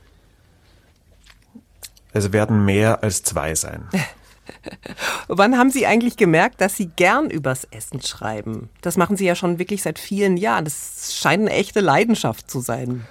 Es 2.13 2.33
werden 2.33 2.65
mehr 2.65 3.03
als 3.03 3.23
zwei 3.23 3.55
sein. 3.55 3.87
Wann 5.27 5.57
haben 5.57 5.71
Sie 5.71 5.85
eigentlich 5.85 6.17
gemerkt, 6.17 6.59
dass 6.59 6.75
Sie 6.75 6.87
gern 6.87 7.29
übers 7.29 7.65
Essen 7.71 8.01
schreiben? 8.01 8.69
Das 8.81 8.97
machen 8.97 9.15
Sie 9.15 9.25
ja 9.25 9.35
schon 9.35 9.59
wirklich 9.59 9.81
seit 9.81 9.97
vielen 9.97 10.35
Jahren. 10.35 10.65
Das 10.65 11.15
scheint 11.15 11.41
eine 11.43 11.51
echte 11.51 11.79
Leidenschaft 11.79 12.49
zu 12.49 12.59
sein. 12.59 13.05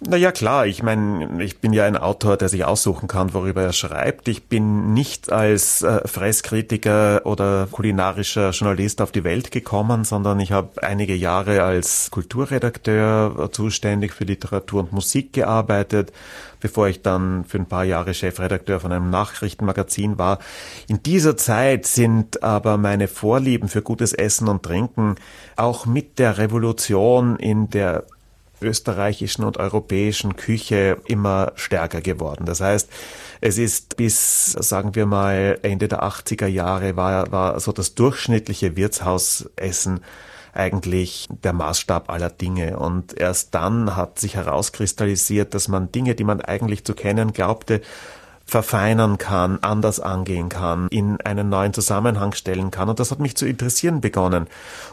Na 0.00 0.16
ja, 0.16 0.30
klar. 0.30 0.64
Ich 0.66 0.84
meine, 0.84 1.42
ich 1.42 1.58
bin 1.58 1.72
ja 1.72 1.84
ein 1.84 1.96
Autor, 1.96 2.36
der 2.36 2.48
sich 2.48 2.64
aussuchen 2.64 3.08
kann, 3.08 3.34
worüber 3.34 3.62
er 3.62 3.72
schreibt. 3.72 4.28
Ich 4.28 4.46
bin 4.46 4.94
nicht 4.94 5.32
als 5.32 5.82
äh, 5.82 6.06
Fresskritiker 6.06 7.22
oder 7.24 7.66
kulinarischer 7.68 8.50
Journalist 8.50 9.02
auf 9.02 9.10
die 9.10 9.24
Welt 9.24 9.50
gekommen, 9.50 10.04
sondern 10.04 10.38
ich 10.38 10.52
habe 10.52 10.84
einige 10.84 11.16
Jahre 11.16 11.64
als 11.64 12.12
Kulturredakteur 12.12 13.50
zuständig 13.50 14.12
für 14.12 14.22
Literatur 14.22 14.82
und 14.82 14.92
Musik 14.92 15.32
gearbeitet, 15.32 16.12
bevor 16.60 16.86
ich 16.86 17.02
dann 17.02 17.44
für 17.44 17.58
ein 17.58 17.66
paar 17.66 17.84
Jahre 17.84 18.14
Chefredakteur 18.14 18.78
von 18.78 18.92
einem 18.92 19.10
Nachrichtenmagazin 19.10 20.16
war. 20.16 20.38
In 20.86 21.02
dieser 21.02 21.36
Zeit 21.36 21.86
sind 21.86 22.44
aber 22.44 22.76
meine 22.76 23.08
Vorlieben 23.08 23.68
für 23.68 23.82
gutes 23.82 24.12
Essen 24.12 24.46
und 24.46 24.62
Trinken 24.62 25.16
auch 25.56 25.86
mit 25.86 26.20
der 26.20 26.38
Revolution 26.38 27.34
in 27.36 27.68
der 27.68 28.04
österreichischen 28.60 29.44
und 29.44 29.56
europäischen 29.56 30.36
Küche 30.36 30.98
immer 31.06 31.52
stärker 31.56 32.00
geworden. 32.00 32.44
Das 32.46 32.60
heißt, 32.60 32.88
es 33.40 33.58
ist 33.58 33.96
bis, 33.96 34.52
sagen 34.52 34.94
wir 34.94 35.06
mal, 35.06 35.58
Ende 35.62 35.88
der 35.88 36.02
80er 36.02 36.46
Jahre 36.46 36.96
war, 36.96 37.30
war 37.30 37.60
so 37.60 37.72
das 37.72 37.94
durchschnittliche 37.94 38.76
Wirtshausessen 38.76 40.00
eigentlich 40.52 41.28
der 41.44 41.52
Maßstab 41.52 42.10
aller 42.10 42.30
Dinge. 42.30 42.78
Und 42.78 43.18
erst 43.18 43.54
dann 43.54 43.96
hat 43.96 44.18
sich 44.18 44.34
herauskristallisiert, 44.34 45.54
dass 45.54 45.68
man 45.68 45.92
Dinge, 45.92 46.14
die 46.14 46.24
man 46.24 46.40
eigentlich 46.40 46.84
zu 46.84 46.94
kennen 46.94 47.32
glaubte, 47.32 47.80
verfeinern 48.48 49.18
kann, 49.18 49.58
anders 49.60 50.00
angehen 50.00 50.48
kann, 50.48 50.88
in 50.88 51.20
einen 51.20 51.50
neuen 51.50 51.74
Zusammenhang 51.74 52.32
stellen 52.32 52.70
kann. 52.70 52.88
Und 52.88 52.98
das 52.98 53.10
hat 53.10 53.20
mich 53.20 53.36
zu 53.36 53.46
interessieren 53.46 54.00
begonnen. 54.00 54.46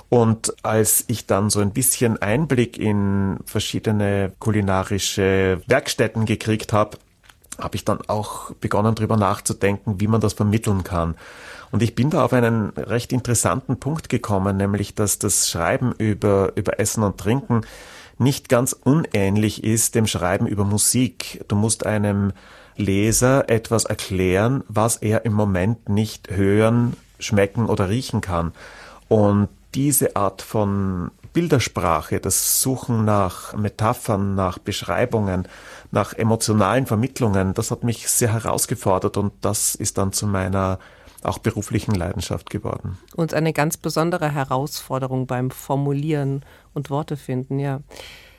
Und 0.10 0.54
als 0.62 1.06
ich 1.08 1.26
dann 1.26 1.50
so 1.50 1.62
ein 1.62 1.72
bisschen 1.72 2.22
Einblick 2.22 2.78
in 2.78 3.38
verschiedene 3.46 4.34
kulinarische 4.40 5.62
Werkstätten 5.68 6.26
gekriegt 6.26 6.74
habe, 6.74 6.98
habe 7.58 7.78
ich 7.78 7.86
dann 7.86 8.00
auch 8.08 8.52
begonnen, 8.56 8.94
darüber 8.94 9.16
nachzudenken, 9.16 10.02
wie 10.02 10.08
man 10.08 10.20
das 10.20 10.34
vermitteln 10.34 10.84
kann. 10.84 11.16
Und 11.72 11.82
ich 11.82 11.96
bin 11.96 12.10
da 12.10 12.26
auf 12.26 12.34
einen 12.34 12.72
recht 12.72 13.14
interessanten 13.14 13.80
Punkt 13.80 14.10
gekommen, 14.10 14.58
nämlich 14.58 14.96
dass 14.96 15.18
das 15.18 15.50
Schreiben 15.50 15.94
über, 15.98 16.52
über 16.56 16.78
Essen 16.82 17.04
und 17.04 17.18
Trinken 17.18 17.62
nicht 18.18 18.50
ganz 18.50 18.74
unähnlich 18.74 19.64
ist 19.64 19.96
dem 19.96 20.08
Schreiben 20.08 20.46
über 20.46 20.66
Musik. 20.66 21.44
Du 21.48 21.56
musst 21.56 21.86
einem 21.86 22.34
Leser 22.78 23.50
etwas 23.50 23.86
erklären, 23.86 24.64
was 24.68 24.98
er 24.98 25.26
im 25.26 25.34
Moment 25.34 25.90
nicht 25.90 26.30
hören, 26.30 26.96
schmecken 27.20 27.68
oder 27.68 27.90
riechen 27.90 28.22
kann. 28.22 28.52
Und 29.08 29.50
diese 29.74 30.16
Art 30.16 30.42
von 30.42 31.12
Bildersprache, 31.34 32.20
das 32.20 32.62
Suchen 32.62 33.04
nach 33.04 33.54
Metaphern, 33.56 34.36
nach 34.36 34.58
Beschreibungen, 34.58 35.48
nach 35.92 36.14
emotionalen 36.14 36.86
Vermittlungen, 36.86 37.54
das 37.54 37.72
hat 37.72 37.84
mich 37.84 38.08
sehr 38.10 38.32
herausgefordert 38.32 39.18
und 39.18 39.34
das 39.42 39.76
ist 39.76 39.98
dann 39.98 40.14
zu 40.14 40.28
meiner 40.28 40.80
auch 41.24 41.40
beruflichen 41.40 41.94
Leidenschaft 41.94 42.50
geworden. 42.50 42.98
Und 43.16 43.34
eine 43.34 43.52
ganz 43.52 43.78
besondere 43.78 44.32
Herausforderung 44.32 45.28
beim 45.28 45.52
Formulieren 45.52 46.46
und 46.74 46.90
Worte 46.90 47.18
finden, 47.18 47.60
ja. 47.60 47.82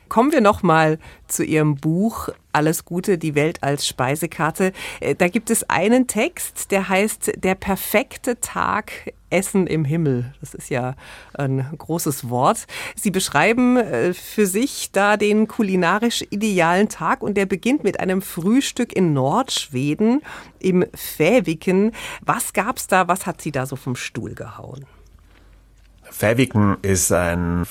Kommen 0.09 0.31
wir 0.31 0.41
nochmal 0.41 0.99
zu 1.27 1.43
Ihrem 1.43 1.75
Buch 1.75 2.29
Alles 2.53 2.85
Gute, 2.85 3.17
die 3.17 3.35
Welt 3.35 3.61
als 3.61 3.87
Speisekarte. 3.87 4.71
Äh, 4.99 5.15
da 5.15 5.27
gibt 5.27 5.49
es 5.49 5.69
einen 5.69 6.07
Text, 6.07 6.71
der 6.71 6.89
heißt 6.89 7.33
Der 7.37 7.55
perfekte 7.55 8.39
Tag 8.39 9.13
Essen 9.29 9.67
im 9.67 9.83
Himmel. 9.83 10.33
Das 10.39 10.53
ist 10.53 10.69
ja 10.69 10.95
ein 11.33 11.65
großes 11.77 12.29
Wort. 12.29 12.65
Sie 12.95 13.11
beschreiben 13.11 13.77
äh, 13.77 14.13
für 14.13 14.45
sich 14.45 14.91
da 14.91 15.17
den 15.17 15.47
kulinarisch 15.47 16.23
idealen 16.29 16.89
Tag 16.89 17.21
und 17.21 17.35
der 17.35 17.45
beginnt 17.45 17.83
mit 17.83 17.99
einem 17.99 18.21
Frühstück 18.21 18.93
in 18.93 19.13
Nordschweden 19.13 20.21
im 20.59 20.85
Fäviken. 20.93 21.91
Was 22.21 22.53
gab's 22.53 22.87
da? 22.87 23.07
Was 23.07 23.25
hat 23.25 23.41
Sie 23.41 23.51
da 23.51 23.65
so 23.65 23.75
vom 23.75 23.95
Stuhl 23.95 24.33
gehauen? 24.33 24.85
Fäviken 26.09 26.77
ist 26.81 27.11
ein 27.11 27.65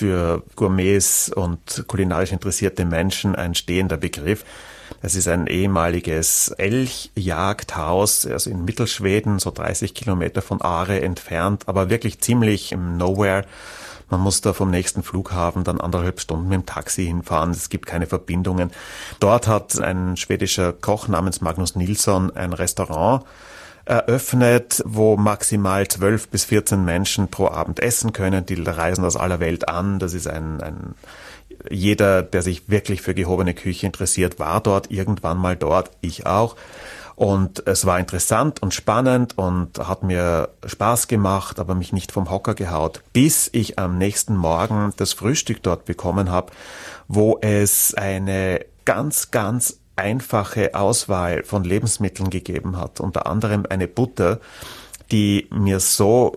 für 0.00 0.42
Gourmets 0.56 1.28
und 1.28 1.84
kulinarisch 1.86 2.32
interessierte 2.32 2.86
Menschen 2.86 3.36
ein 3.36 3.54
stehender 3.54 3.98
Begriff. 3.98 4.46
Es 5.02 5.14
ist 5.14 5.28
ein 5.28 5.46
ehemaliges 5.46 6.48
Elchjagdhaus, 6.56 8.24
also 8.26 8.48
in 8.48 8.64
Mittelschweden, 8.64 9.38
so 9.38 9.50
30 9.50 9.92
Kilometer 9.92 10.40
von 10.40 10.62
Aare 10.62 11.02
entfernt, 11.02 11.64
aber 11.66 11.90
wirklich 11.90 12.18
ziemlich 12.18 12.72
im 12.72 12.96
Nowhere. 12.96 13.44
Man 14.08 14.20
muss 14.20 14.40
da 14.40 14.54
vom 14.54 14.70
nächsten 14.70 15.02
Flughafen 15.02 15.64
dann 15.64 15.82
anderthalb 15.82 16.18
Stunden 16.18 16.48
mit 16.48 16.60
dem 16.60 16.66
Taxi 16.66 17.04
hinfahren. 17.04 17.50
Es 17.50 17.68
gibt 17.68 17.84
keine 17.84 18.06
Verbindungen. 18.06 18.70
Dort 19.20 19.48
hat 19.48 19.78
ein 19.78 20.16
schwedischer 20.16 20.72
Koch 20.72 21.08
namens 21.08 21.42
Magnus 21.42 21.76
Nilsson 21.76 22.34
ein 22.34 22.54
Restaurant 22.54 23.26
eröffnet, 23.90 24.82
wo 24.86 25.16
maximal 25.16 25.88
zwölf 25.88 26.28
bis 26.28 26.44
14 26.44 26.84
Menschen 26.84 27.26
pro 27.26 27.48
Abend 27.48 27.80
essen 27.80 28.12
können. 28.12 28.46
Die 28.46 28.54
reisen 28.54 29.04
aus 29.04 29.16
aller 29.16 29.40
Welt 29.40 29.68
an. 29.68 29.98
Das 29.98 30.14
ist 30.14 30.28
ein, 30.28 30.60
ein 30.60 30.94
jeder, 31.68 32.22
der 32.22 32.42
sich 32.42 32.68
wirklich 32.68 33.02
für 33.02 33.14
gehobene 33.14 33.52
Küche 33.52 33.86
interessiert, 33.86 34.38
war 34.38 34.60
dort 34.60 34.92
irgendwann 34.92 35.38
mal 35.38 35.56
dort. 35.56 35.90
Ich 36.02 36.24
auch. 36.24 36.54
Und 37.16 37.66
es 37.66 37.84
war 37.84 37.98
interessant 37.98 38.62
und 38.62 38.72
spannend 38.72 39.36
und 39.36 39.78
hat 39.78 40.04
mir 40.04 40.50
Spaß 40.64 41.08
gemacht, 41.08 41.58
aber 41.58 41.74
mich 41.74 41.92
nicht 41.92 42.12
vom 42.12 42.30
Hocker 42.30 42.54
gehaut, 42.54 43.02
bis 43.12 43.50
ich 43.52 43.78
am 43.78 43.98
nächsten 43.98 44.36
Morgen 44.36 44.94
das 44.96 45.12
Frühstück 45.12 45.64
dort 45.64 45.84
bekommen 45.84 46.30
habe, 46.30 46.52
wo 47.08 47.38
es 47.42 47.92
eine 47.92 48.64
ganz, 48.84 49.32
ganz 49.32 49.79
einfache 50.00 50.74
Auswahl 50.74 51.44
von 51.44 51.64
Lebensmitteln 51.64 52.30
gegeben 52.30 52.76
hat, 52.76 53.00
unter 53.00 53.26
anderem 53.26 53.66
eine 53.68 53.88
Butter, 53.88 54.40
die 55.10 55.48
mir 55.50 55.80
so 55.80 56.36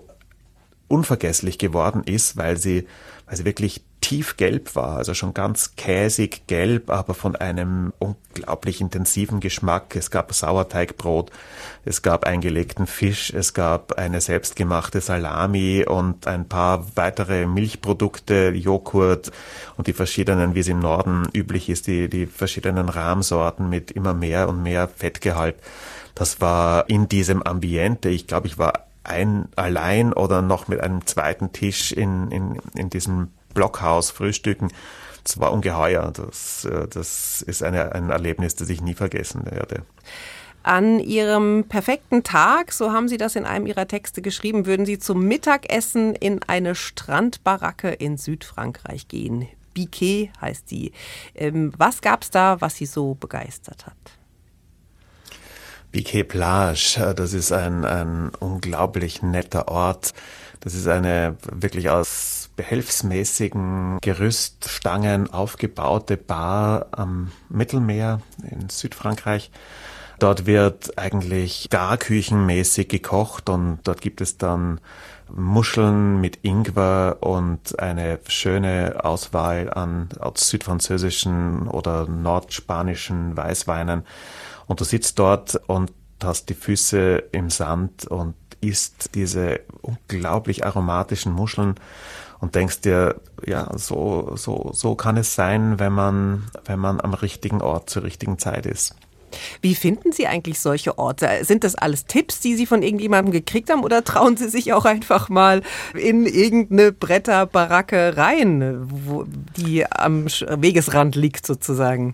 unvergesslich 0.88 1.58
geworden 1.58 2.04
ist, 2.06 2.38
weil 2.38 2.58
sie, 2.58 2.88
weil 3.26 3.38
sie 3.38 3.46
wirklich 3.46 3.84
tiefgelb 4.04 4.76
war, 4.76 4.98
also 4.98 5.14
schon 5.14 5.34
ganz 5.34 5.78
käsig 5.78 6.46
gelb, 6.48 6.90
aber 6.90 7.14
von 7.14 7.38
einem 7.38 7.94
unglaublich 8.00 8.82
intensiven 8.82 9.40
Geschmack. 9.40 9.96
Es 9.96 10.12
gab 10.12 10.34
Sauerteigbrot, 10.34 11.32
es 11.86 12.02
gab 12.02 12.26
eingelegten 12.26 12.86
Fisch, 12.86 13.32
es 13.34 13.54
gab 13.54 13.94
eine 13.94 14.20
selbstgemachte 14.20 15.00
Salami 15.00 15.86
und 15.88 16.28
ein 16.28 16.50
paar 16.50 16.86
weitere 16.96 17.46
Milchprodukte, 17.48 18.50
Joghurt 18.50 19.32
und 19.78 19.88
die 19.88 19.94
verschiedenen, 19.94 20.54
wie 20.54 20.60
es 20.60 20.68
im 20.68 20.80
Norden 20.80 21.30
üblich 21.34 21.70
ist, 21.70 21.88
die, 21.88 22.10
die 22.10 22.26
verschiedenen 22.26 22.90
Rahmsorten 22.90 23.70
mit 23.70 23.90
immer 23.90 24.14
mehr 24.14 24.50
und 24.50 24.62
mehr 24.64 24.90
Fettgehalt. 24.90 25.56
Das 26.14 26.42
war 26.42 26.90
in 26.90 27.08
diesem 27.08 27.42
Ambiente, 27.42 28.10
ich 28.10 28.28
glaube, 28.28 28.48
ich 28.48 28.58
war 28.58 28.86
ein 29.06 29.48
allein 29.56 30.12
oder 30.12 30.42
noch 30.42 30.68
mit 30.68 30.82
einem 30.82 31.06
zweiten 31.06 31.54
Tisch 31.54 31.94
in, 31.94 32.32
in, 32.32 32.60
in 32.76 32.90
diesem 32.90 33.30
Blockhaus 33.54 34.12
frühstücken. 34.12 34.70
Das 35.24 35.40
war 35.40 35.54
ungeheuer. 35.54 36.12
Das, 36.12 36.66
äh, 36.66 36.88
das 36.88 37.42
ist 37.42 37.64
eine, 37.64 37.94
ein 37.94 38.10
Erlebnis, 38.10 38.56
das 38.56 38.70
ich 38.70 38.82
nie 38.82 38.94
vergessen 38.94 39.46
werde. 39.46 39.84
An 40.64 41.00
Ihrem 41.00 41.66
perfekten 41.68 42.24
Tag, 42.24 42.72
so 42.72 42.94
haben 42.94 43.10
Sie 43.10 43.18
das 43.18 43.36
in 43.36 43.46
einem 43.46 43.66
Ihrer 43.66 43.86
Texte 43.86 44.22
geschrieben, 44.22 44.66
würden 44.66 44.86
Sie 44.86 44.98
zum 44.98 45.28
Mittagessen 45.28 46.16
in 46.16 46.42
eine 46.44 46.74
Strandbaracke 46.74 47.90
in 47.90 48.18
Südfrankreich 48.18 49.10
gehen. 49.10 49.48
Biquet 49.74 50.32
heißt 50.40 50.72
die. 50.72 50.94
Ähm, 51.36 51.74
was 51.78 52.02
gab 52.02 52.24
es 52.24 52.30
da, 52.30 52.62
was 52.62 52.76
Sie 52.76 52.86
so 52.86 53.16
begeistert 53.16 53.86
hat? 53.86 53.98
Biquet 55.92 56.24
Plage, 56.24 57.14
das 57.16 57.34
ist 57.34 57.52
ein, 57.52 57.84
ein 57.84 58.32
unglaublich 58.40 59.22
netter 59.22 59.68
Ort. 59.68 60.14
Das 60.62 60.76
ist 60.76 60.88
eine 60.88 61.36
wirklich 61.52 61.90
aus 61.90 62.43
behelfsmäßigen 62.56 64.00
Gerüststangen 64.02 65.32
aufgebaute 65.32 66.18
Bar 66.18 66.88
am 66.92 67.32
Mittelmeer 67.50 68.22
in 68.50 68.70
Südfrankreich. 68.70 69.52
Dort 70.20 70.46
wird 70.46 70.98
eigentlich 70.98 71.68
garküchenmäßig 71.70 72.88
gekocht 72.88 73.50
und 73.50 73.80
dort 73.84 74.02
gibt 74.02 74.22
es 74.22 74.38
dann 74.38 74.80
Muscheln 75.36 76.22
mit 76.22 76.40
Ingwer 76.44 77.18
und 77.22 77.80
eine 77.80 78.20
schöne 78.28 79.04
Auswahl 79.04 79.74
an 79.74 80.10
südfranzösischen 80.36 81.68
oder 81.68 82.08
nordspanischen 82.08 83.36
Weißweinen. 83.36 84.04
Und 84.68 84.80
du 84.80 84.86
sitzt 84.86 85.18
dort 85.20 85.56
und 85.68 85.92
hast 86.24 86.50
die 86.50 86.54
Füße 86.54 87.24
im 87.32 87.50
Sand 87.50 88.06
und 88.06 88.36
isst 88.62 89.16
diese 89.16 89.60
unglaublich 89.82 90.66
aromatischen 90.66 91.34
Muscheln 91.34 91.76
und 92.44 92.56
denkst 92.56 92.82
dir, 92.82 93.22
ja, 93.46 93.72
so, 93.78 94.34
so, 94.36 94.72
so 94.74 94.96
kann 94.96 95.16
es 95.16 95.34
sein, 95.34 95.80
wenn 95.80 95.94
man, 95.94 96.44
wenn 96.66 96.78
man 96.78 97.00
am 97.00 97.14
richtigen 97.14 97.62
Ort 97.62 97.90
zur 97.90 98.04
richtigen 98.04 98.38
Zeit 98.38 98.66
ist. 98.66 98.98
Wie 99.62 99.76
finden 99.76 100.12
Sie 100.12 100.28
eigentlich 100.28 100.60
solche 100.60 100.98
Orte? 100.98 101.30
Sind 101.44 101.64
das 101.64 101.76
alles 101.76 102.06
Tipps, 102.06 102.42
die 102.42 102.56
Sie 102.56 102.66
von 102.66 102.84
irgendjemandem 102.84 103.32
gekriegt 103.32 103.70
haben 103.70 103.82
oder 103.82 104.04
trauen 104.04 104.36
Sie 104.36 104.50
sich 104.50 104.74
auch 104.74 104.84
einfach 104.84 105.30
mal 105.30 105.62
in 105.94 106.26
irgendeine 106.26 106.92
Bretterbaracke 106.92 108.18
rein, 108.18 108.88
wo 108.90 109.24
die 109.56 109.90
am 109.90 110.26
Wegesrand 110.26 111.16
liegt 111.16 111.48
sozusagen? 111.48 112.14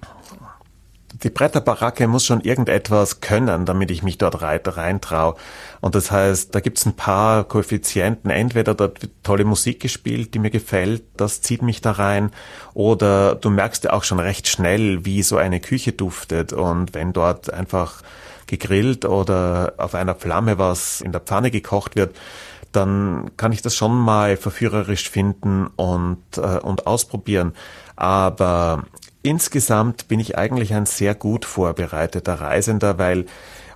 Die 1.23 1.29
Bretterbaracke 1.29 2.08
muss 2.08 2.25
schon 2.25 2.41
irgendetwas 2.41 3.19
können, 3.19 3.65
damit 3.65 3.91
ich 3.91 4.03
mich 4.03 4.17
dort 4.17 4.41
reintraue. 4.41 5.36
Und 5.82 5.95
das 5.95 6.12
heißt, 6.12 6.55
da 6.55 6.60
gibt's 6.60 6.86
ein 6.86 6.95
paar 6.95 7.43
Koeffizienten. 7.43 8.32
Entweder 8.32 8.73
dort 8.73 9.01
wird 9.01 9.12
tolle 9.23 9.43
Musik 9.43 9.82
gespielt, 9.82 10.34
die 10.34 10.39
mir 10.39 10.49
gefällt, 10.49 11.03
das 11.17 11.41
zieht 11.41 11.62
mich 11.62 11.82
da 11.82 11.91
rein. 11.91 12.32
Oder 12.73 13.36
du 13.36 13.49
merkst 13.49 13.84
ja 13.84 13.93
auch 13.93 14.03
schon 14.03 14.19
recht 14.19 14.47
schnell, 14.47 15.05
wie 15.05 15.23
so 15.23 15.38
eine 15.38 15.60
Küche 15.60 15.91
duftet. 15.91 16.53
Und 16.53 16.93
wenn 16.93 17.12
dort 17.12 17.51
einfach 17.51 18.01
gegrillt 18.47 19.05
oder 19.05 19.73
auf 19.77 19.95
einer 19.95 20.15
Flamme 20.15 20.58
was 20.58 21.01
in 21.01 21.12
der 21.12 21.21
Pfanne 21.21 21.51
gekocht 21.51 21.95
wird, 21.95 22.15
dann 22.71 23.32
kann 23.36 23.51
ich 23.51 23.62
das 23.62 23.75
schon 23.75 23.97
mal 23.97 24.38
verführerisch 24.38 25.10
finden 25.10 25.67
und, 25.75 26.21
äh, 26.38 26.60
und 26.60 26.88
ausprobieren. 26.88 27.53
Aber 27.95 28.84
Insgesamt 29.21 30.08
bin 30.08 30.19
ich 30.19 30.38
eigentlich 30.38 30.73
ein 30.73 30.86
sehr 30.86 31.13
gut 31.13 31.45
vorbereiteter 31.45 32.36
Reisender, 32.36 32.97
weil 32.97 33.25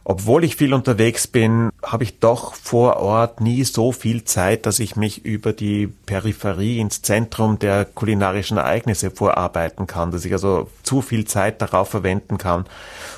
obwohl 0.06 0.43
ich 0.43 0.58
viel 0.58 0.73
unterwegs 0.73 1.27
bin, 1.27 1.69
habe 1.82 2.03
ich 2.03 2.19
doch 2.19 2.56
vor 2.56 2.97
Ort 2.97 3.39
nie 3.39 3.63
so 3.63 3.93
viel 3.93 4.25
Zeit, 4.25 4.65
dass 4.65 4.79
ich 4.79 4.97
mich 4.97 5.23
über 5.23 5.53
die 5.53 5.88
Peripherie 5.88 6.79
ins 6.79 7.01
Zentrum 7.01 7.58
der 7.58 7.86
kulinarischen 7.86 8.58
Ereignisse 8.58 9.12
vorarbeiten 9.12 9.88
kann, 9.88 10.12
dass 10.12 10.25
ich 10.25 10.34
also 10.34 10.69
zu 10.84 11.01
viel 11.01 11.23
Zeit 11.25 11.62
darauf 11.62 11.89
verwenden 11.89 12.38
kann, 12.38 12.65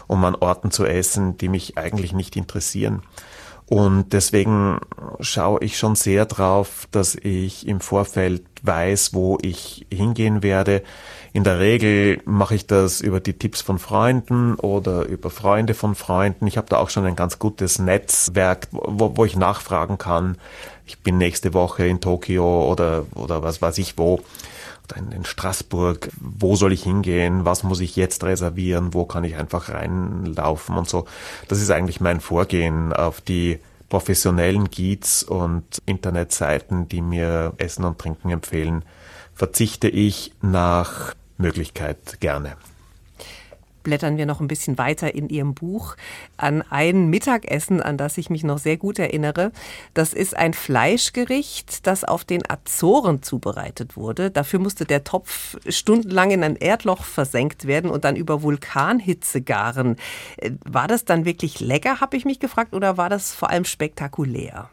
um 0.05 0.23
an 0.25 0.35
Orten 0.35 0.69
zu 0.69 0.85
essen, 0.85 1.37
die 1.39 1.49
mich 1.49 1.75
eigentlich 1.77 2.13
nicht 2.13 2.35
interessieren. 2.35 3.01
Und 3.67 4.13
deswegen 4.13 4.79
schaue 5.21 5.63
ich 5.63 5.79
schon 5.79 5.95
sehr 5.95 6.27
drauf, 6.27 6.87
dass 6.91 7.15
ich 7.15 7.67
im 7.67 7.79
Vorfeld 7.79 8.43
weiß, 8.61 9.15
wo 9.15 9.39
ich 9.41 9.87
hingehen 9.91 10.43
werde. 10.43 10.83
In 11.35 11.43
der 11.43 11.59
Regel 11.59 12.21
mache 12.23 12.55
ich 12.55 12.65
das 12.65 13.01
über 13.01 13.19
die 13.19 13.33
Tipps 13.33 13.59
von 13.59 13.77
Freunden 13.77 14.55
oder 14.55 15.03
über 15.03 15.29
Freunde 15.29 15.73
von 15.73 15.93
Freunden. 15.93 16.47
Ich 16.47 16.55
habe 16.55 16.69
da 16.69 16.77
auch 16.77 16.89
schon 16.89 17.05
ein 17.05 17.17
ganz 17.17 17.39
gutes 17.39 17.77
Netzwerk, 17.77 18.69
wo, 18.71 19.17
wo 19.17 19.25
ich 19.25 19.35
nachfragen 19.35 19.97
kann. 19.97 20.37
Ich 20.85 20.99
bin 20.99 21.17
nächste 21.17 21.53
Woche 21.53 21.85
in 21.87 21.99
Tokio 21.99 22.71
oder, 22.71 23.05
oder 23.15 23.43
was 23.43 23.61
weiß 23.61 23.79
ich 23.79 23.97
wo 23.97 24.21
oder 24.85 24.95
in, 24.95 25.11
in 25.11 25.25
Straßburg, 25.25 26.09
wo 26.21 26.55
soll 26.55 26.71
ich 26.71 26.83
hingehen, 26.83 27.43
was 27.43 27.63
muss 27.63 27.81
ich 27.81 27.97
jetzt 27.97 28.23
reservieren, 28.23 28.93
wo 28.93 29.03
kann 29.03 29.25
ich 29.25 29.35
einfach 29.35 29.67
reinlaufen 29.67 30.77
und 30.77 30.87
so. 30.87 31.03
Das 31.49 31.61
ist 31.61 31.69
eigentlich 31.69 31.99
mein 31.99 32.21
Vorgehen 32.21 32.93
auf 32.93 33.19
die 33.19 33.59
professionellen 33.89 34.69
Guides 34.71 35.23
und 35.23 35.65
Internetseiten, 35.85 36.87
die 36.87 37.01
mir 37.01 37.51
Essen 37.57 37.83
und 37.83 37.99
Trinken 37.99 38.29
empfehlen, 38.29 38.85
verzichte 39.33 39.89
ich 39.89 40.31
nach 40.41 41.13
Möglichkeit 41.37 42.19
gerne. 42.19 42.55
blättern 43.83 44.17
wir 44.17 44.25
noch 44.25 44.41
ein 44.41 44.47
bisschen 44.47 44.77
weiter 44.77 45.15
in 45.15 45.29
Ihrem 45.29 45.53
Buch 45.53 45.95
an 46.37 46.63
ein 46.63 47.09
Mittagessen, 47.09 47.81
an 47.81 47.97
das 47.97 48.17
ich 48.17 48.29
mich 48.29 48.43
noch 48.43 48.57
sehr 48.57 48.77
gut 48.77 48.99
erinnere. 48.99 49.51
Das 49.93 50.11
ist 50.11 50.35
ein 50.35 50.53
Fleischgericht, 50.53 51.85
das 51.87 52.03
auf 52.03 52.25
den 52.25 52.41
Azoren 52.49 53.21
zubereitet 53.21 53.95
wurde. 53.95 54.31
Dafür 54.31 54.59
musste 54.59 54.85
der 54.85 55.03
Topf 55.03 55.57
stundenlang 55.69 56.31
in 56.31 56.43
ein 56.43 56.55
Erdloch 56.55 57.03
versenkt 57.03 57.67
werden 57.67 57.91
und 57.91 58.03
dann 58.03 58.15
über 58.15 58.41
Vulkanhitze 58.41 59.41
garen. 59.41 59.97
Äh, 60.37 60.51
war 60.65 60.87
das 60.87 61.05
dann 61.05 61.25
wirklich 61.25 61.59
lecker, 61.59 62.01
habe 62.01 62.17
ich 62.17 62.25
mich 62.25 62.39
gefragt, 62.39 62.73
oder 62.73 62.97
war 62.97 63.09
das 63.09 63.33
vor 63.33 63.51
allem 63.51 63.65
spektakulär? 63.65 64.69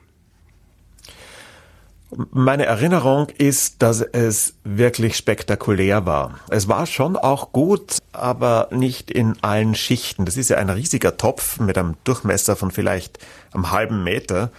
Meine 2.30 2.66
Erinnerung 2.66 3.28
ist, 3.38 3.80
dass 3.80 4.02
es 4.02 4.54
wirklich 4.64 5.16
spektakulär 5.16 6.04
war. 6.04 6.40
Es 6.50 6.68
war 6.68 6.84
schon 6.84 7.16
auch 7.16 7.52
gut, 7.52 7.98
aber 8.12 8.68
nicht 8.70 9.10
in 9.10 9.36
allen 9.40 9.74
Schichten. 9.74 10.26
Das 10.26 10.36
ist 10.36 10.50
ja 10.50 10.58
ein 10.58 10.68
riesiger 10.68 11.16
Topf 11.16 11.58
mit 11.58 11.78
einem 11.78 11.94
Durchmesser 12.04 12.54
von 12.54 12.70
vielleicht 12.70 13.18
einem 13.52 13.70
halben 13.70 14.04
Meter, 14.04 14.50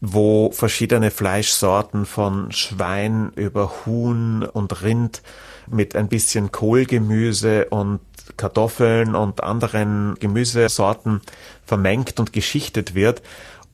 wo 0.00 0.50
verschiedene 0.50 1.10
Fleischsorten 1.10 2.06
von 2.06 2.52
Schwein 2.52 3.32
über 3.34 3.70
Huhn 3.84 4.42
und 4.44 4.82
Rind 4.82 5.22
mit 5.66 5.94
ein 5.94 6.08
bisschen 6.08 6.52
Kohlgemüse 6.52 7.66
und 7.66 8.00
Kartoffeln 8.38 9.14
und 9.14 9.42
anderen 9.42 10.14
Gemüsesorten 10.20 11.20
vermengt 11.66 12.18
und 12.18 12.32
geschichtet 12.32 12.94
wird. 12.94 13.22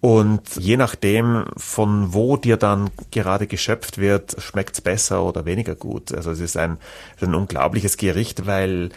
Und 0.05 0.57
je 0.57 0.77
nachdem, 0.77 1.47
von 1.57 2.13
wo 2.13 2.37
dir 2.37 2.59
dann 2.59 2.91
gerade 3.11 3.47
geschöpft 3.47 3.97
wird, 3.97 4.37
schmeckt's 4.39 4.83
besser 4.83 5.23
oder 5.23 5.47
weniger 5.47 5.75
gut. 5.75 6.13
Also 6.13 6.31
es 6.31 6.41
ist 6.41 6.59
ein, 6.59 6.77
ein 7.23 7.35
unglaubliches 7.35 7.97
Gericht, 7.97 8.45
weil 8.45 8.91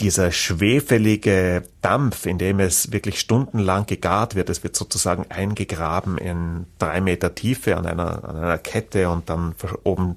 dieser 0.00 0.32
schwefelige 0.32 1.62
Dampf, 1.80 2.26
in 2.26 2.38
dem 2.38 2.58
es 2.58 2.90
wirklich 2.90 3.20
stundenlang 3.20 3.86
gegart 3.86 4.34
wird, 4.34 4.50
es 4.50 4.64
wird 4.64 4.74
sozusagen 4.74 5.26
eingegraben 5.28 6.18
in 6.18 6.66
drei 6.80 7.00
Meter 7.00 7.36
Tiefe 7.36 7.76
an 7.76 7.86
einer, 7.86 8.28
an 8.28 8.36
einer 8.36 8.58
Kette 8.58 9.10
und 9.10 9.30
dann 9.30 9.54
oben 9.84 10.16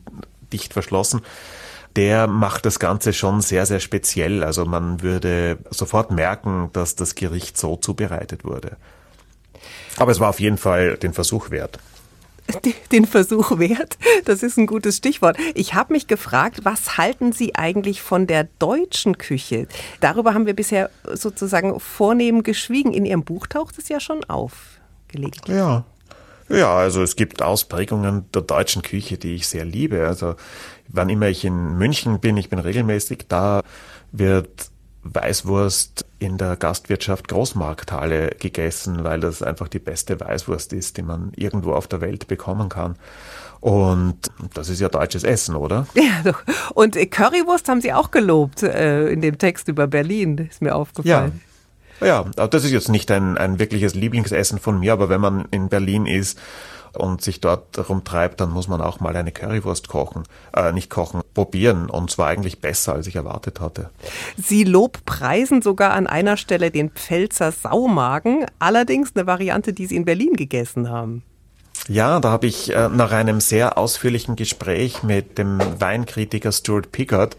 dicht 0.51 0.73
verschlossen, 0.73 1.21
der 1.95 2.25
macht 2.25 2.65
das 2.65 2.79
Ganze 2.79 3.13
schon 3.13 3.41
sehr, 3.41 3.67
sehr 3.67 3.79
speziell. 3.79 4.43
Also 4.43 4.65
man 4.65 5.03
würde 5.03 5.59
sofort 5.69 6.09
merken, 6.09 6.71
dass 6.73 6.95
das 6.95 7.13
Gericht 7.13 7.59
so 7.59 7.75
zubereitet 7.75 8.43
wurde. 8.43 8.77
Aber 9.97 10.12
es 10.12 10.19
war 10.19 10.30
auf 10.30 10.39
jeden 10.39 10.58
Fall 10.58 10.97
den 10.97 11.13
Versuch 11.13 11.51
wert. 11.51 11.80
Den 12.91 13.08
Versuch 13.08 13.58
wert, 13.58 13.97
das 14.25 14.43
ist 14.43 14.58
ein 14.58 14.67
gutes 14.67 14.97
Stichwort. 14.97 15.36
Ich 15.56 15.73
habe 15.73 15.93
mich 15.93 16.06
gefragt, 16.06 16.60
was 16.62 16.97
halten 16.97 17.32
Sie 17.32 17.56
eigentlich 17.56 18.04
von 18.04 18.28
der 18.28 18.47
deutschen 18.60 19.17
Küche? 19.17 19.67
Darüber 19.99 20.36
haben 20.36 20.45
wir 20.45 20.54
bisher 20.54 20.91
sozusagen 21.12 21.80
vornehm 21.80 22.43
geschwiegen. 22.43 22.93
In 22.93 23.06
Ihrem 23.06 23.23
Buch 23.23 23.47
taucht 23.47 23.80
es 23.80 23.89
ja 23.89 23.99
schon 23.99 24.23
auf, 24.25 24.80
gelegentlich. 25.08 25.58
Ja. 25.58 25.86
Ja, 26.47 26.75
also 26.75 27.01
es 27.01 27.15
gibt 27.15 27.41
Ausprägungen 27.41 28.30
der 28.32 28.43
deutschen 28.43 28.84
Küche, 28.84 29.17
die 29.17 29.34
ich 29.34 29.47
sehr 29.47 29.65
liebe. 29.65 30.06
Also 30.06 30.36
wann 30.88 31.10
immer 31.10 31.28
ich 31.28 31.43
in 31.43 31.80
München 31.80 32.19
bin, 32.19 32.38
ich 32.38 32.49
bin 32.49 32.60
regelmäßig 32.60 33.25
da, 33.28 33.63
wird 34.12 34.69
Weißwurst 35.01 36.04
in 36.19 36.38
der 36.38 36.56
Gastwirtschaft 36.56 37.28
Großmarkthalle 37.28 38.36
gegessen, 38.39 39.04
weil 39.04 39.19
das 39.19 39.41
einfach 39.41 39.67
die 39.67 39.80
beste 39.80 40.19
Weißwurst 40.19 40.73
ist, 40.73 40.97
die 40.97 41.01
man 41.01 41.32
irgendwo 41.36 41.73
auf 41.73 41.88
der 41.88 42.01
Welt 42.01 42.28
bekommen 42.28 42.69
kann. 42.69 42.95
Und 43.60 44.17
das 44.54 44.69
ist 44.69 44.80
ja 44.80 44.89
deutsches 44.89 45.23
Essen, 45.23 45.56
oder? 45.56 45.88
Ja, 45.95 46.21
doch. 46.23 46.43
Und 46.73 46.95
Currywurst 47.10 47.67
haben 47.67 47.82
Sie 47.82 47.93
auch 47.93 48.12
gelobt 48.12 48.63
äh, 48.63 49.10
in 49.10 49.21
dem 49.21 49.38
Text 49.38 49.67
über 49.67 49.88
Berlin, 49.88 50.38
ist 50.38 50.62
mir 50.62 50.75
aufgefallen. 50.75 51.32
Ja, 51.34 51.54
ja 52.01 52.23
das 52.23 52.63
ist 52.63 52.71
jetzt 52.71 52.89
nicht 52.89 53.10
ein, 53.12 53.38
ein 53.38 53.60
wirkliches 53.60 53.95
Lieblingsessen 53.95 54.60
von 54.60 54.79
mir, 54.79 54.93
aber 54.93 55.10
wenn 55.10 55.21
man 55.21 55.45
in 55.51 55.69
Berlin 55.69 56.05
ist 56.05 56.39
und 56.93 57.21
sich 57.21 57.41
dort 57.41 57.89
rumtreibt, 57.89 58.39
dann 58.39 58.51
muss 58.51 58.67
man 58.67 58.81
auch 58.81 58.99
mal 58.99 59.15
eine 59.15 59.31
Currywurst 59.31 59.88
kochen, 59.88 60.23
äh, 60.55 60.71
nicht 60.71 60.89
kochen, 60.89 61.21
probieren 61.34 61.89
und 61.89 62.10
zwar 62.12 62.27
eigentlich 62.27 62.62
besser, 62.62 62.93
als 62.93 63.08
ich 63.08 63.15
erwartet 63.15 63.60
hatte. 63.60 63.89
Sie 64.38 64.63
lobpreisen 64.63 65.62
sogar 65.62 65.91
an 65.91 66.08
einer 66.08 66.38
Stelle 66.38 66.71
den 66.71 66.89
Pfälzer 66.89 67.51
Saumagen, 67.51 68.45
allerdings 68.60 69.12
eine 69.15 69.27
Variante, 69.27 69.73
die 69.73 69.86
Sie 69.86 69.95
in 69.95 70.05
Berlin 70.05 70.34
gegessen 70.34 70.89
haben. 70.89 71.23
Ja, 71.88 72.19
da 72.19 72.31
habe 72.31 72.47
ich 72.47 72.73
äh, 72.73 72.89
nach 72.89 73.12
einem 73.12 73.39
sehr 73.41 73.77
ausführlichen 73.77 74.36
Gespräch 74.36 75.03
mit 75.03 75.38
dem 75.38 75.60
Weinkritiker 75.79 76.51
Stuart 76.51 76.91
Pickard 76.91 77.38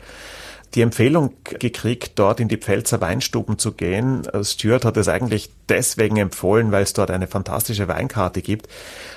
die 0.77 0.83
Empfehlung 0.83 1.35
gekriegt, 1.43 2.13
dort 2.17 2.39
in 2.39 2.49
die 2.49 2.59
Pfälzer 2.59 3.01
Weinstuben 3.01 3.59
zu 3.59 3.73
gehen. 3.73 4.23
Stuart 4.43 4.85
hat 4.85 4.97
es 4.99 5.09
eigentlich 5.09 5.51
deswegen 5.69 6.19
empfohlen, 6.19 6.71
weil 6.71 6.83
es 6.83 6.93
dort 6.93 7.11
eine 7.11 7.27
fantastische 7.27 7.89
Weinkarte 7.89 8.43
gibt. 8.43 8.69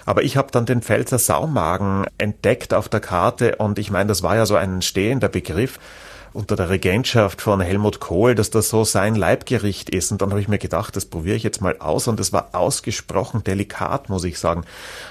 Aber 0.06 0.24
ich 0.24 0.38
habe 0.38 0.52
dann 0.52 0.66
den 0.66 0.82
Pfälzer 0.82 1.20
Saumagen 1.20 2.06
entdeckt 2.18 2.74
auf 2.74 2.88
der 2.88 3.02
Karte 3.02 3.58
und 3.58 3.78
ich 3.78 3.92
meine, 3.92 4.08
das 4.08 4.24
war 4.24 4.38
ja 4.38 4.46
so 4.46 4.56
ein 4.56 4.82
stehender 4.82 5.28
Begriff 5.28 5.80
unter 6.32 6.56
der 6.56 6.70
Regentschaft 6.70 7.42
von 7.42 7.60
Helmut 7.60 8.00
Kohl, 8.00 8.36
dass 8.36 8.52
das 8.52 8.70
so 8.70 8.84
sein 8.84 9.16
Leibgericht 9.16 9.90
ist. 9.90 10.12
Und 10.12 10.22
dann 10.22 10.30
habe 10.30 10.40
ich 10.40 10.48
mir 10.48 10.60
gedacht, 10.60 10.96
das 10.96 11.06
probiere 11.06 11.36
ich 11.36 11.44
jetzt 11.44 11.62
mal 11.62 11.78
aus. 11.80 12.08
Und 12.08 12.20
es 12.20 12.32
war 12.32 12.50
ausgesprochen 12.54 13.44
delikat, 13.44 14.10
muss 14.10 14.24
ich 14.24 14.40
sagen. 14.40 14.64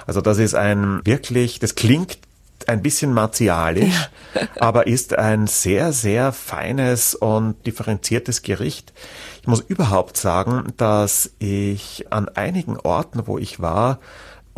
Also 0.06 0.20
das 0.20 0.38
ist 0.38 0.54
ein 0.54 1.00
wirklich, 1.04 1.58
das 1.58 1.74
klingt 1.74 2.18
ein 2.66 2.82
bisschen 2.82 3.12
martialisch, 3.12 4.10
ja. 4.34 4.48
aber 4.60 4.86
ist 4.86 5.14
ein 5.14 5.46
sehr, 5.46 5.92
sehr 5.92 6.32
feines 6.32 7.14
und 7.14 7.66
differenziertes 7.66 8.42
Gericht. 8.42 8.92
Ich 9.40 9.46
muss 9.46 9.60
überhaupt 9.60 10.16
sagen, 10.16 10.72
dass 10.76 11.30
ich 11.38 12.06
an 12.10 12.28
einigen 12.28 12.76
Orten, 12.78 13.26
wo 13.26 13.38
ich 13.38 13.60
war, 13.60 14.00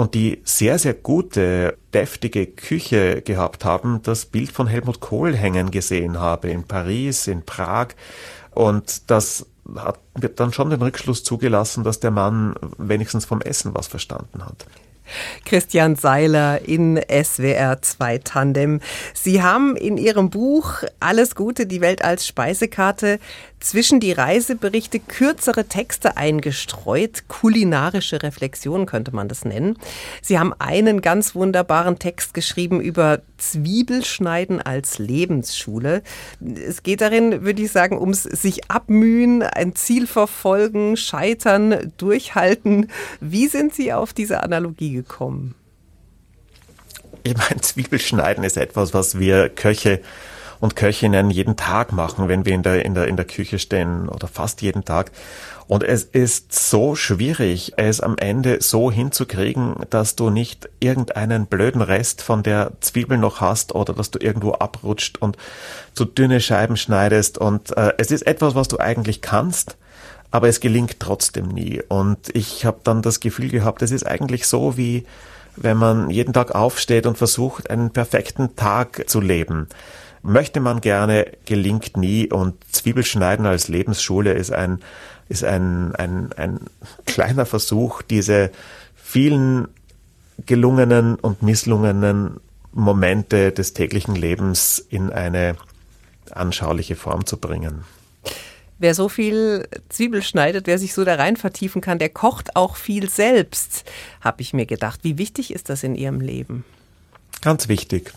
und 0.00 0.14
die 0.14 0.40
sehr, 0.44 0.78
sehr 0.78 0.94
gute, 0.94 1.76
deftige 1.92 2.46
Küche 2.46 3.20
gehabt 3.20 3.66
haben, 3.66 4.00
das 4.02 4.24
Bild 4.24 4.50
von 4.50 4.66
Helmut 4.66 5.00
Kohl 5.00 5.36
hängen 5.36 5.70
gesehen 5.70 6.18
habe, 6.18 6.48
in 6.48 6.64
Paris, 6.64 7.26
in 7.26 7.44
Prag. 7.44 7.88
Und 8.52 9.10
das 9.10 9.44
hat 9.76 10.00
mir 10.18 10.30
dann 10.30 10.54
schon 10.54 10.70
den 10.70 10.80
Rückschluss 10.80 11.22
zugelassen, 11.22 11.84
dass 11.84 12.00
der 12.00 12.10
Mann 12.10 12.54
wenigstens 12.78 13.26
vom 13.26 13.42
Essen 13.42 13.74
was 13.74 13.88
verstanden 13.88 14.42
hat. 14.42 14.66
Christian 15.44 15.96
Seiler 15.96 16.60
in 16.66 17.00
SWR 17.08 17.80
2 17.80 18.18
Tandem. 18.18 18.80
Sie 19.14 19.42
haben 19.42 19.76
in 19.76 19.96
Ihrem 19.96 20.30
Buch 20.30 20.82
Alles 21.00 21.34
Gute, 21.34 21.66
die 21.66 21.80
Welt 21.80 22.02
als 22.04 22.26
Speisekarte 22.26 23.18
zwischen 23.60 24.00
die 24.00 24.12
Reiseberichte 24.12 24.98
kürzere 24.98 25.66
Texte 25.66 26.16
eingestreut, 26.16 27.28
kulinarische 27.28 28.22
Reflexion 28.22 28.86
könnte 28.86 29.14
man 29.14 29.28
das 29.28 29.44
nennen. 29.44 29.76
Sie 30.22 30.38
haben 30.38 30.54
einen 30.58 31.02
ganz 31.02 31.34
wunderbaren 31.34 31.98
Text 31.98 32.34
geschrieben 32.34 32.80
über 32.80 33.20
Zwiebelschneiden 33.36 34.60
als 34.60 34.98
Lebensschule. 34.98 36.02
Es 36.40 36.82
geht 36.82 37.02
darin, 37.02 37.42
würde 37.44 37.62
ich 37.62 37.70
sagen, 37.70 37.98
ums 37.98 38.22
sich 38.22 38.70
abmühen, 38.70 39.42
ein 39.42 39.76
Ziel 39.76 40.06
verfolgen, 40.06 40.96
scheitern, 40.96 41.92
durchhalten. 41.98 42.90
Wie 43.20 43.46
sind 43.46 43.74
Sie 43.74 43.92
auf 43.92 44.12
diese 44.12 44.42
Analogie 44.42 44.92
gekommen? 44.94 45.54
Ich 47.22 47.36
meine, 47.36 47.60
Zwiebelschneiden 47.60 48.44
ist 48.44 48.56
etwas, 48.56 48.94
was 48.94 49.18
wir 49.18 49.50
Köche 49.50 50.00
und 50.60 50.76
Köchinnen 50.76 51.30
jeden 51.30 51.56
Tag 51.56 51.92
machen, 51.92 52.28
wenn 52.28 52.44
wir 52.44 52.54
in 52.54 52.62
der, 52.62 52.84
in 52.84 52.94
der, 52.94 53.08
in 53.08 53.16
der 53.16 53.24
Küche 53.24 53.58
stehen 53.58 54.08
oder 54.08 54.28
fast 54.28 54.62
jeden 54.62 54.84
Tag. 54.84 55.10
Und 55.66 55.82
es 55.82 56.04
ist 56.04 56.52
so 56.52 56.94
schwierig, 56.94 57.74
es 57.76 58.00
am 58.00 58.16
Ende 58.18 58.60
so 58.60 58.90
hinzukriegen, 58.90 59.76
dass 59.88 60.16
du 60.16 60.28
nicht 60.28 60.68
irgendeinen 60.80 61.46
blöden 61.46 61.80
Rest 61.80 62.22
von 62.22 62.42
der 62.42 62.72
Zwiebel 62.80 63.18
noch 63.18 63.40
hast 63.40 63.74
oder 63.74 63.94
dass 63.94 64.10
du 64.10 64.18
irgendwo 64.18 64.52
abrutscht 64.52 65.18
und 65.18 65.36
zu 65.94 66.04
dünne 66.04 66.40
Scheiben 66.40 66.76
schneidest. 66.76 67.38
Und 67.38 67.76
äh, 67.76 67.94
es 67.98 68.10
ist 68.10 68.26
etwas, 68.26 68.54
was 68.54 68.68
du 68.68 68.78
eigentlich 68.78 69.22
kannst, 69.22 69.76
aber 70.30 70.48
es 70.48 70.60
gelingt 70.60 71.00
trotzdem 71.00 71.48
nie. 71.48 71.80
Und 71.88 72.34
ich 72.34 72.66
habe 72.66 72.80
dann 72.84 73.00
das 73.00 73.20
Gefühl 73.20 73.48
gehabt, 73.48 73.80
es 73.82 73.92
ist 73.92 74.06
eigentlich 74.06 74.46
so 74.46 74.76
wie 74.76 75.06
wenn 75.56 75.76
man 75.76 76.10
jeden 76.10 76.32
Tag 76.32 76.54
aufsteht 76.54 77.06
und 77.06 77.18
versucht, 77.18 77.70
einen 77.70 77.90
perfekten 77.90 78.54
Tag 78.56 79.08
zu 79.08 79.20
leben 79.20 79.68
möchte 80.22 80.60
man 80.60 80.80
gerne, 80.80 81.32
gelingt 81.46 81.96
nie 81.96 82.30
und 82.30 82.56
Zwiebelschneiden 82.72 83.46
als 83.46 83.68
Lebensschule 83.68 84.32
ist 84.32 84.52
ein, 84.52 84.80
ist 85.28 85.44
ein, 85.44 85.94
ein, 85.94 86.32
ein 86.34 86.60
kleiner 87.06 87.46
Versuch, 87.46 88.02
diese 88.02 88.50
vielen 88.94 89.68
gelungenen 90.46 91.16
und 91.16 91.42
misslungenen 91.42 92.40
Momente 92.72 93.52
des 93.52 93.74
täglichen 93.74 94.14
Lebens 94.14 94.78
in 94.78 95.10
eine 95.10 95.56
anschauliche 96.30 96.96
Form 96.96 97.26
zu 97.26 97.36
bringen. 97.36 97.84
Wer 98.78 98.94
so 98.94 99.10
viel 99.10 99.68
Zwiebel 99.90 100.22
schneidet, 100.22 100.66
wer 100.66 100.78
sich 100.78 100.94
so 100.94 101.04
da 101.04 101.16
rein 101.16 101.36
vertiefen 101.36 101.82
kann, 101.82 101.98
der 101.98 102.08
kocht 102.08 102.56
auch 102.56 102.76
viel 102.76 103.10
selbst, 103.10 103.84
habe 104.22 104.40
ich 104.40 104.54
mir 104.54 104.64
gedacht. 104.64 105.00
Wie 105.02 105.18
wichtig 105.18 105.52
ist 105.52 105.68
das 105.68 105.82
in 105.82 105.94
Ihrem 105.94 106.20
Leben? 106.20 106.64
Ganz 107.42 107.68
wichtig. 107.68 108.12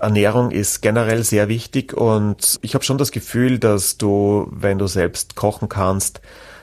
Ernährung 0.00 0.50
ist 0.50 0.80
generell 0.80 1.24
sehr 1.24 1.48
wichtig 1.48 1.94
und 1.94 2.58
ich 2.62 2.74
habe 2.74 2.84
schon 2.84 2.98
das 2.98 3.10
Gefühl, 3.12 3.58
dass 3.58 3.98
du, 3.98 4.48
wenn 4.50 4.78
du 4.78 4.86
selbst 4.86 5.34
kochen 5.34 5.68
kannst, 5.68 6.20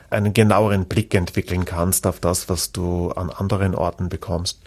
einen 0.10 0.34
genaueren 0.34 0.86
Blick 0.86 1.14
entwickeln 1.14 1.66
kannst 1.66 2.08
auf 2.08 2.20
das, 2.20 2.48
was 2.48 2.72
du 2.72 3.12
an 3.12 3.30
anderen 3.30 3.76
Orten 3.76 4.10
bekommst. 4.10 4.62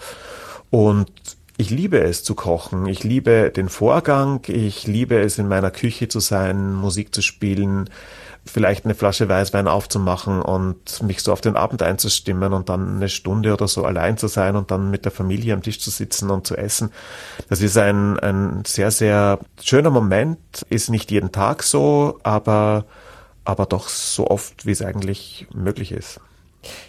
Und 0.70 1.10
ich 1.56 1.70
liebe 1.70 2.00
es 2.00 2.22
zu 2.22 2.34
kochen. 2.34 2.86
Ich 2.86 3.02
liebe 3.02 3.50
den 3.50 3.68
Vorgang. 3.68 4.40
Ich 4.46 4.86
liebe 4.86 5.18
es, 5.18 5.38
in 5.38 5.48
meiner 5.48 5.70
Küche 5.70 6.08
zu 6.08 6.20
sein, 6.20 6.74
Musik 6.74 7.14
zu 7.14 7.22
spielen, 7.22 7.90
vielleicht 8.48 8.84
eine 8.84 8.94
Flasche 8.94 9.28
Weißwein 9.28 9.68
aufzumachen 9.68 10.42
und 10.42 11.02
mich 11.02 11.22
so 11.22 11.32
auf 11.32 11.40
den 11.40 11.56
Abend 11.56 11.82
einzustimmen 11.82 12.52
und 12.52 12.68
dann 12.68 12.96
eine 12.96 13.08
Stunde 13.08 13.52
oder 13.52 13.68
so 13.68 13.84
allein 13.84 14.16
zu 14.18 14.28
sein 14.28 14.56
und 14.56 14.70
dann 14.70 14.90
mit 14.90 15.04
der 15.04 15.12
Familie 15.12 15.54
am 15.54 15.62
Tisch 15.62 15.80
zu 15.80 15.90
sitzen 15.90 16.30
und 16.30 16.46
zu 16.46 16.56
essen. 16.56 16.90
Das 17.48 17.60
ist 17.60 17.76
ein, 17.76 18.18
ein 18.18 18.64
sehr, 18.66 18.90
sehr 18.90 19.38
schöner 19.62 19.90
Moment, 19.90 20.38
ist 20.70 20.90
nicht 20.90 21.10
jeden 21.10 21.32
Tag 21.32 21.62
so, 21.62 22.18
aber, 22.22 22.84
aber 23.44 23.66
doch 23.66 23.88
so 23.88 24.26
oft, 24.28 24.66
wie 24.66 24.72
es 24.72 24.82
eigentlich 24.82 25.46
möglich 25.52 25.92
ist. 25.92 26.20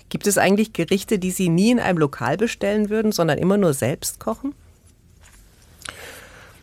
Gibt 0.09 0.27
es 0.27 0.37
eigentlich 0.37 0.73
Gerichte, 0.73 1.19
die 1.19 1.31
Sie 1.31 1.49
nie 1.49 1.71
in 1.71 1.79
einem 1.79 1.99
Lokal 1.99 2.37
bestellen 2.37 2.89
würden, 2.89 3.11
sondern 3.11 3.37
immer 3.37 3.57
nur 3.57 3.73
selbst 3.73 4.19
kochen? 4.19 4.53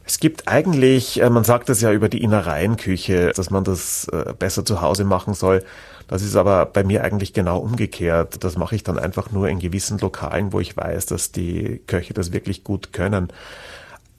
Es 0.07 0.21
gibt 0.21 0.47
eigentlich, 0.47 1.21
äh, 1.21 1.29
man 1.29 1.43
sagt 1.43 1.69
das 1.69 1.81
ja 1.81 1.93
über 1.93 2.09
die 2.09 2.23
Innereienküche, 2.23 3.33
dass 3.35 3.51
man 3.51 3.65
das 3.65 4.07
äh, 4.09 4.33
besser 4.39 4.65
zu 4.65 4.81
Hause 4.81 5.05
machen 5.05 5.35
soll. 5.35 5.65
Das 6.07 6.23
ist 6.23 6.37
aber 6.37 6.65
bei 6.67 6.85
mir 6.85 7.03
eigentlich 7.03 7.33
genau 7.33 7.59
umgekehrt. 7.59 8.45
Das 8.45 8.57
mache 8.57 8.77
ich 8.77 8.85
dann 8.85 9.01
einfach 9.01 9.33
nur 9.33 9.49
in 9.49 9.59
gewissen 9.59 9.99
Lokalen, 9.99 10.53
wo 10.53 10.61
ich 10.61 10.77
weiß, 10.77 11.07
dass 11.07 11.33
die 11.33 11.83
Köche 11.89 12.15
das 12.15 12.33
wirklich 12.33 12.63
gut 12.63 12.93
können. 12.93 13.33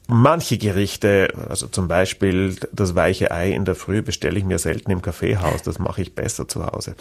Manche 0.09 0.57
Gerichte, 0.57 1.29
also 1.49 1.67
zum 1.67 1.87
Beispiel 1.87 2.57
das 2.73 2.95
weiche 2.95 3.31
Ei 3.31 3.51
in 3.51 3.63
der 3.63 3.75
Früh, 3.75 4.01
bestelle 4.01 4.37
ich 4.37 4.45
mir 4.45 4.59
selten 4.59 4.91
im 4.91 5.01
Kaffeehaus. 5.01 5.63
Das 5.63 5.79
mache 5.79 6.01
ich 6.01 6.15
besser 6.15 6.49
zu 6.49 6.65
Hause. 6.65 6.95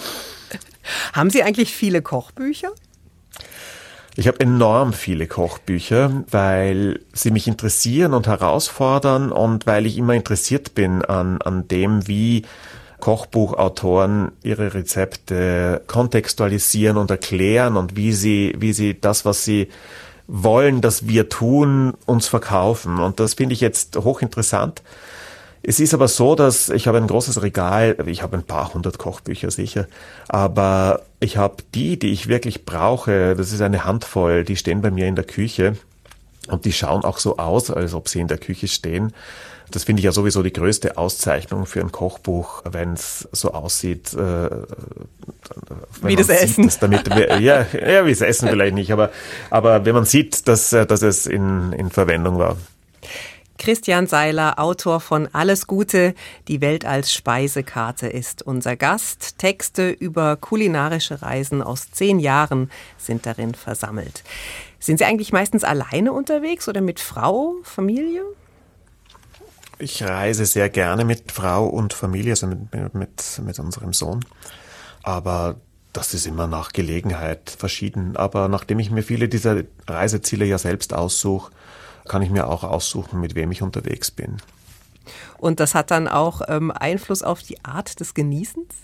Haben 1.13 1.31
Sie 1.31 1.43
eigentlich 1.43 1.75
viele 1.75 2.03
Kochbücher? 2.03 2.71
Ich 4.19 4.27
habe 4.27 4.41
enorm 4.41 4.95
viele 4.95 5.27
Kochbücher, 5.27 6.25
weil 6.31 7.01
sie 7.13 7.31
mich 7.31 7.47
interessieren 7.47 8.15
und 8.15 8.27
herausfordern 8.27 9.31
und 9.31 9.67
weil 9.67 9.85
ich 9.85 9.99
immer 9.99 10.15
interessiert 10.15 10.75
bin 10.75 11.05
an, 11.05 11.43
an 11.43 11.69
dem, 11.69 12.09
wie 12.09 12.47
Kochbuchautoren 12.99 14.33
ihre 14.43 14.73
Rezepte 14.73 15.83
kontextualisieren 15.87 16.97
und 16.97 17.11
erklären 17.11 17.77
und 17.77 17.95
wie 17.95 18.15
sie, 18.15 18.55
wie 18.57 18.73
sie 18.73 18.99
das, 18.99 19.27
was 19.27 19.45
sie 19.45 19.69
wollen, 20.27 20.81
dass 20.81 21.07
wir 21.07 21.29
tun, 21.29 21.93
uns 22.07 22.27
verkaufen. 22.27 23.01
Und 23.01 23.21
das 23.21 23.35
finde 23.35 23.53
ich 23.53 23.61
jetzt 23.61 23.99
hochinteressant. 23.99 24.83
Es 25.63 25.81
ist 25.81 25.95
aber 25.95 26.09
so, 26.09 26.35
dass 26.35 26.69
ich 26.69 26.87
habe 26.87 26.99
ein 26.99 27.09
großes 27.09 27.43
Regal, 27.43 27.97
ich 28.07 28.23
habe 28.23 28.37
ein 28.37 28.45
paar 28.45 28.73
hundert 28.73 28.99
Kochbücher 28.99 29.51
sicher, 29.51 29.87
aber 30.29 31.03
ich 31.19 31.37
habe 31.37 31.57
die, 31.75 31.99
die 31.99 32.13
ich 32.13 32.29
wirklich 32.29 32.65
brauche, 32.65 33.35
das 33.35 33.53
ist 33.53 33.61
eine 33.61 33.85
Handvoll, 33.85 34.45
die 34.45 34.57
stehen 34.57 34.81
bei 34.81 34.91
mir 34.91 35.07
in 35.09 35.17
der 35.17 35.25
Küche 35.25 35.77
und 36.49 36.65
die 36.65 36.73
schauen 36.73 37.05
auch 37.05 37.19
so 37.19 37.39
aus, 37.39 37.71
als 37.71 37.95
ob 37.95 38.09
sie 38.09 38.21
in 38.21 38.29
der 38.29 38.39
Küche 38.39 38.69
stehen. 38.69 39.13
Das 39.71 39.83
finde 39.83 40.01
ich 40.01 40.05
ja 40.05 40.13
sowieso 40.13 40.45
die 40.45 40.53
größte 40.53 40.97
Auszeichnung 40.97 41.67
für 41.67 41.81
ein 41.81 41.91
Kochbuch, 41.91 42.63
wenn 42.71 42.93
es 42.93 43.29
so 43.33 43.53
aussieht. 43.53 44.15
Äh, 44.15 44.51
wie 46.03 46.15
das 46.15 46.29
sieht, 46.29 46.41
Essen. 46.41 46.73
Damit, 46.81 47.09
ja, 47.41 47.67
ja, 47.73 48.07
wie 48.07 48.11
das 48.11 48.21
Essen 48.21 48.49
vielleicht 48.49 48.75
nicht, 48.75 48.93
aber, 48.93 49.11
aber 49.51 49.85
wenn 49.85 49.95
man 49.95 50.05
sieht, 50.05 50.47
dass, 50.47 50.73
äh, 50.73 50.87
dass 50.87 51.03
es 51.03 51.27
in, 51.27 51.73
in 51.73 51.91
Verwendung 51.91 52.39
war. 52.39 52.57
Christian 53.59 54.07
Seiler, 54.07 54.59
Autor 54.59 55.01
von 55.01 55.29
Alles 55.33 55.67
Gute, 55.67 56.15
die 56.49 56.61
Welt 56.61 56.85
als 56.85 57.13
Speisekarte 57.13 58.07
ist 58.07 58.43
unser 58.43 58.77
Gast. 58.77 59.39
Texte 59.39 59.91
über 59.91 60.37
kulinarische 60.37 61.23
Reisen 61.23 61.63
aus 61.63 61.91
zehn 61.91 62.19
Jahren 62.19 62.71
sind 62.99 63.27
darin 63.27 63.55
versammelt. 63.55 64.23
Sind 64.79 64.99
Sie 64.99 65.05
eigentlich 65.05 65.33
meistens 65.33 65.65
alleine 65.65 66.13
unterwegs 66.13 66.69
oder 66.69 66.81
mit 66.81 67.01
Frau, 67.01 67.55
Familie? 67.63 68.23
Ich 69.79 70.03
reise 70.03 70.47
sehr 70.47 70.71
gerne 70.71 71.05
mit 71.05 71.33
Frau 71.33 71.67
und 71.67 71.93
Familie, 71.93 72.33
also 72.33 72.47
mit, 72.47 72.95
mit, 72.95 73.41
mit 73.45 73.59
unserem 73.59 73.93
Sohn. 73.93 74.25
Aber 75.03 75.57
das 75.93 76.15
ist 76.15 76.27
immer 76.27 76.47
nach 76.47 76.73
Gelegenheit 76.73 77.51
verschieden. 77.51 78.17
Aber 78.17 78.49
nachdem 78.49 78.79
ich 78.79 78.91
mir 78.91 79.03
viele 79.03 79.29
dieser 79.29 79.63
Reiseziele 79.87 80.45
ja 80.45 80.59
selbst 80.59 80.95
aussuche, 80.95 81.53
kann 82.07 82.23
ich 82.23 82.31
mir 82.31 82.49
auch 82.49 82.65
aussuchen, 82.65 83.21
mit 83.21 83.35
wem 83.35 83.53
ich 83.53 83.63
unterwegs 83.63 84.11
bin. 84.11 84.39
Und 85.39 85.61
das 85.61 85.75
hat 85.75 85.91
dann 85.91 86.09
auch 86.09 86.43
ähm, 86.49 86.71
Einfluss 86.71 87.23
auf 87.23 87.43
die 87.43 87.65
Art 87.65 88.01
des 88.01 88.15
Genießens? 88.15 88.75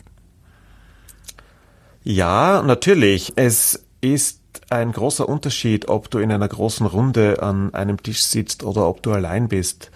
Ja, 2.04 2.62
natürlich. 2.62 3.32
Es 3.37 3.85
ist 4.00 4.40
ein 4.70 4.92
großer 4.92 5.28
Unterschied, 5.28 5.88
ob 5.88 6.11
du 6.11 6.18
in 6.18 6.32
einer 6.32 6.48
großen 6.48 6.87
Runde 6.87 7.42
an 7.42 7.72
einem 7.74 8.02
Tisch 8.02 8.24
sitzt 8.24 8.64
oder 8.64 8.88
ob 8.88 9.02
du 9.02 9.12
allein 9.12 9.48
bist. 9.48 9.90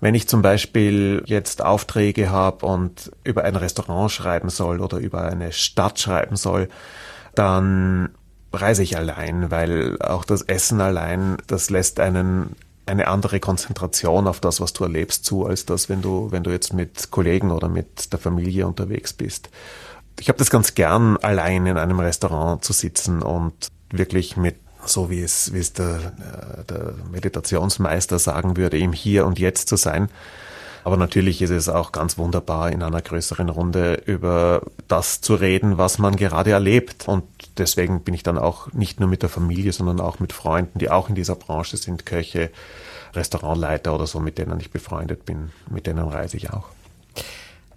Wenn 0.00 0.14
ich 0.14 0.26
zum 0.26 0.42
Beispiel 0.42 1.22
jetzt 1.26 1.62
Aufträge 1.62 2.30
habe 2.30 2.66
und 2.66 3.12
über 3.22 3.44
ein 3.44 3.54
Restaurant 3.54 4.10
schreiben 4.10 4.48
soll 4.48 4.80
oder 4.80 4.98
über 4.98 5.22
eine 5.22 5.52
Stadt 5.52 6.00
schreiben 6.00 6.36
soll, 6.36 6.68
dann 7.34 8.10
reise 8.52 8.82
ich 8.82 8.96
allein, 8.96 9.50
weil 9.50 10.00
auch 10.00 10.24
das 10.24 10.42
Essen 10.42 10.80
allein, 10.80 11.36
das 11.46 11.70
lässt 11.70 12.00
einen 12.00 12.56
eine 12.84 13.06
andere 13.06 13.38
Konzentration 13.38 14.26
auf 14.26 14.40
das, 14.40 14.60
was 14.60 14.72
du 14.72 14.84
erlebst, 14.84 15.24
zu, 15.24 15.46
als 15.46 15.64
das, 15.66 15.88
wenn 15.88 16.02
du, 16.02 16.32
wenn 16.32 16.42
du 16.42 16.50
jetzt 16.50 16.72
mit 16.72 17.10
Kollegen 17.12 17.52
oder 17.52 17.68
mit 17.68 18.12
der 18.12 18.18
Familie 18.18 18.66
unterwegs 18.66 19.12
bist. 19.12 19.50
Ich 20.18 20.28
habe 20.28 20.38
das 20.38 20.50
ganz 20.50 20.74
gern, 20.74 21.16
allein 21.18 21.66
in 21.66 21.78
einem 21.78 22.00
Restaurant 22.00 22.64
zu 22.64 22.72
sitzen 22.72 23.22
und 23.22 23.68
wirklich 23.90 24.36
mit, 24.36 24.56
so 24.84 25.10
wie 25.10 25.22
es, 25.22 25.52
wie 25.52 25.60
es 25.60 25.72
der, 25.72 25.94
äh, 25.96 26.64
der 26.64 26.94
Meditationsmeister 27.10 28.18
sagen 28.18 28.56
würde, 28.56 28.78
im 28.78 28.92
Hier 28.92 29.26
und 29.26 29.38
Jetzt 29.38 29.68
zu 29.68 29.76
sein 29.76 30.08
aber 30.84 30.96
natürlich 30.96 31.40
ist 31.42 31.50
es 31.50 31.68
auch 31.68 31.92
ganz 31.92 32.18
wunderbar, 32.18 32.72
in 32.72 32.82
einer 32.82 33.00
größeren 33.00 33.48
Runde 33.48 34.02
über 34.06 34.62
das 34.88 35.20
zu 35.20 35.34
reden, 35.34 35.78
was 35.78 35.98
man 35.98 36.16
gerade 36.16 36.50
erlebt. 36.50 37.06
Und 37.06 37.22
deswegen 37.58 38.02
bin 38.02 38.14
ich 38.14 38.22
dann 38.22 38.38
auch 38.38 38.72
nicht 38.72 39.00
nur 39.00 39.08
mit 39.08 39.22
der 39.22 39.28
Familie, 39.28 39.72
sondern 39.72 40.00
auch 40.00 40.18
mit 40.18 40.32
Freunden, 40.32 40.78
die 40.78 40.90
auch 40.90 41.08
in 41.08 41.14
dieser 41.14 41.36
Branche 41.36 41.76
sind, 41.76 42.06
Köche, 42.06 42.50
Restaurantleiter 43.14 43.94
oder 43.94 44.06
so, 44.06 44.20
mit 44.20 44.38
denen 44.38 44.58
ich 44.60 44.70
befreundet 44.70 45.24
bin. 45.24 45.50
Mit 45.70 45.86
denen 45.86 46.06
reise 46.08 46.36
ich 46.36 46.50
auch. 46.50 46.68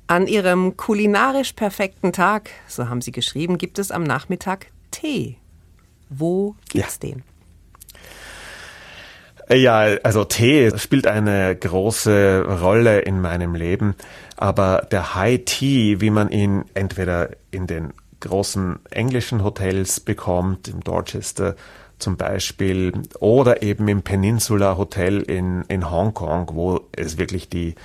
An 0.07 0.27
Ihrem 0.27 0.77
kulinarisch 0.77 1.53
perfekten 1.53 2.13
Tag, 2.13 2.51
so 2.67 2.89
haben 2.89 3.01
Sie 3.01 3.11
geschrieben, 3.11 3.57
gibt 3.57 3.79
es 3.79 3.91
am 3.91 4.03
Nachmittag 4.03 4.67
Tee. 4.91 5.37
Wo 6.09 6.55
gibt's 6.69 6.99
ja. 7.01 7.09
den? 7.09 7.23
Ja, 9.49 9.97
also 10.03 10.23
Tee 10.25 10.71
spielt 10.77 11.05
eine 11.05 11.55
große 11.55 12.45
Rolle 12.61 12.99
in 12.99 13.21
meinem 13.21 13.53
Leben, 13.53 13.95
aber 14.37 14.87
der 14.89 15.13
High 15.15 15.41
Tea, 15.45 16.01
wie 16.01 16.09
man 16.09 16.29
ihn 16.29 16.65
entweder 16.73 17.29
in 17.51 17.67
den 17.67 17.93
großen 18.25 18.79
englischen 18.89 19.43
Hotels 19.43 19.99
bekommt, 19.99 20.67
im 20.67 20.81
Dorchester 20.81 21.55
zum 21.97 22.17
Beispiel, 22.17 22.93
oder 23.19 23.61
eben 23.63 23.87
im 23.87 24.01
Peninsula 24.01 24.77
Hotel 24.77 25.21
in, 25.21 25.63
in 25.67 25.89
Hongkong, 25.89 26.49
wo 26.53 26.81
es 26.91 27.17
wirklich 27.17 27.47
die 27.47 27.75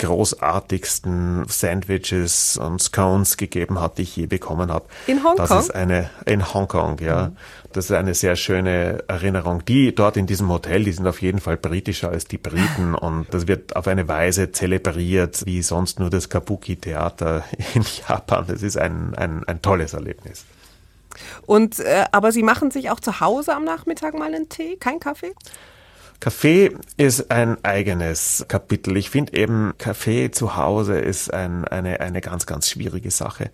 großartigsten 0.00 1.44
Sandwiches 1.46 2.56
und 2.56 2.82
Scones 2.82 3.36
gegeben 3.36 3.80
hat, 3.80 3.98
die 3.98 4.02
ich 4.02 4.16
je 4.16 4.26
bekommen 4.26 4.72
habe. 4.72 4.86
In 5.06 5.22
Hongkong? 5.22 5.46
Das 5.46 5.64
ist 5.64 5.74
eine, 5.74 6.08
in 6.24 6.52
Hongkong, 6.54 6.98
ja. 7.00 7.28
Mhm. 7.28 7.36
Das 7.72 7.84
ist 7.84 7.92
eine 7.92 8.14
sehr 8.14 8.34
schöne 8.34 9.04
Erinnerung. 9.06 9.64
Die 9.64 9.94
dort 9.94 10.16
in 10.16 10.26
diesem 10.26 10.48
Hotel, 10.48 10.84
die 10.84 10.92
sind 10.92 11.06
auf 11.06 11.20
jeden 11.20 11.38
Fall 11.38 11.56
britischer 11.56 12.08
als 12.08 12.24
die 12.24 12.38
Briten 12.38 12.94
und 13.00 13.32
das 13.32 13.46
wird 13.46 13.76
auf 13.76 13.86
eine 13.86 14.08
Weise 14.08 14.52
zelebriert, 14.52 15.44
wie 15.44 15.62
sonst 15.62 16.00
nur 16.00 16.08
das 16.08 16.30
Kabuki-Theater 16.30 17.44
in 17.74 17.84
Japan. 18.08 18.46
Das 18.48 18.62
ist 18.62 18.78
ein, 18.78 19.14
ein, 19.14 19.44
ein 19.44 19.60
tolles 19.60 19.92
Erlebnis. 19.92 20.46
Und, 21.44 21.78
äh, 21.78 22.06
aber 22.12 22.32
Sie 22.32 22.42
machen 22.42 22.70
sich 22.70 22.90
auch 22.90 23.00
zu 23.00 23.20
Hause 23.20 23.54
am 23.54 23.64
Nachmittag 23.64 24.14
mal 24.14 24.32
einen 24.32 24.48
Tee, 24.48 24.76
kein 24.76 24.98
Kaffee? 24.98 25.34
Kaffee 26.20 26.76
ist 26.96 27.30
ein 27.30 27.56
eigenes 27.64 28.44
Kapitel. 28.46 28.96
Ich 28.96 29.10
finde 29.10 29.36
eben, 29.36 29.72
Kaffee 29.78 30.30
zu 30.30 30.56
Hause 30.56 30.98
ist 30.98 31.32
ein, 31.32 31.64
eine, 31.64 32.00
eine 32.00 32.20
ganz, 32.20 32.46
ganz 32.46 32.68
schwierige 32.68 33.10
Sache 33.10 33.50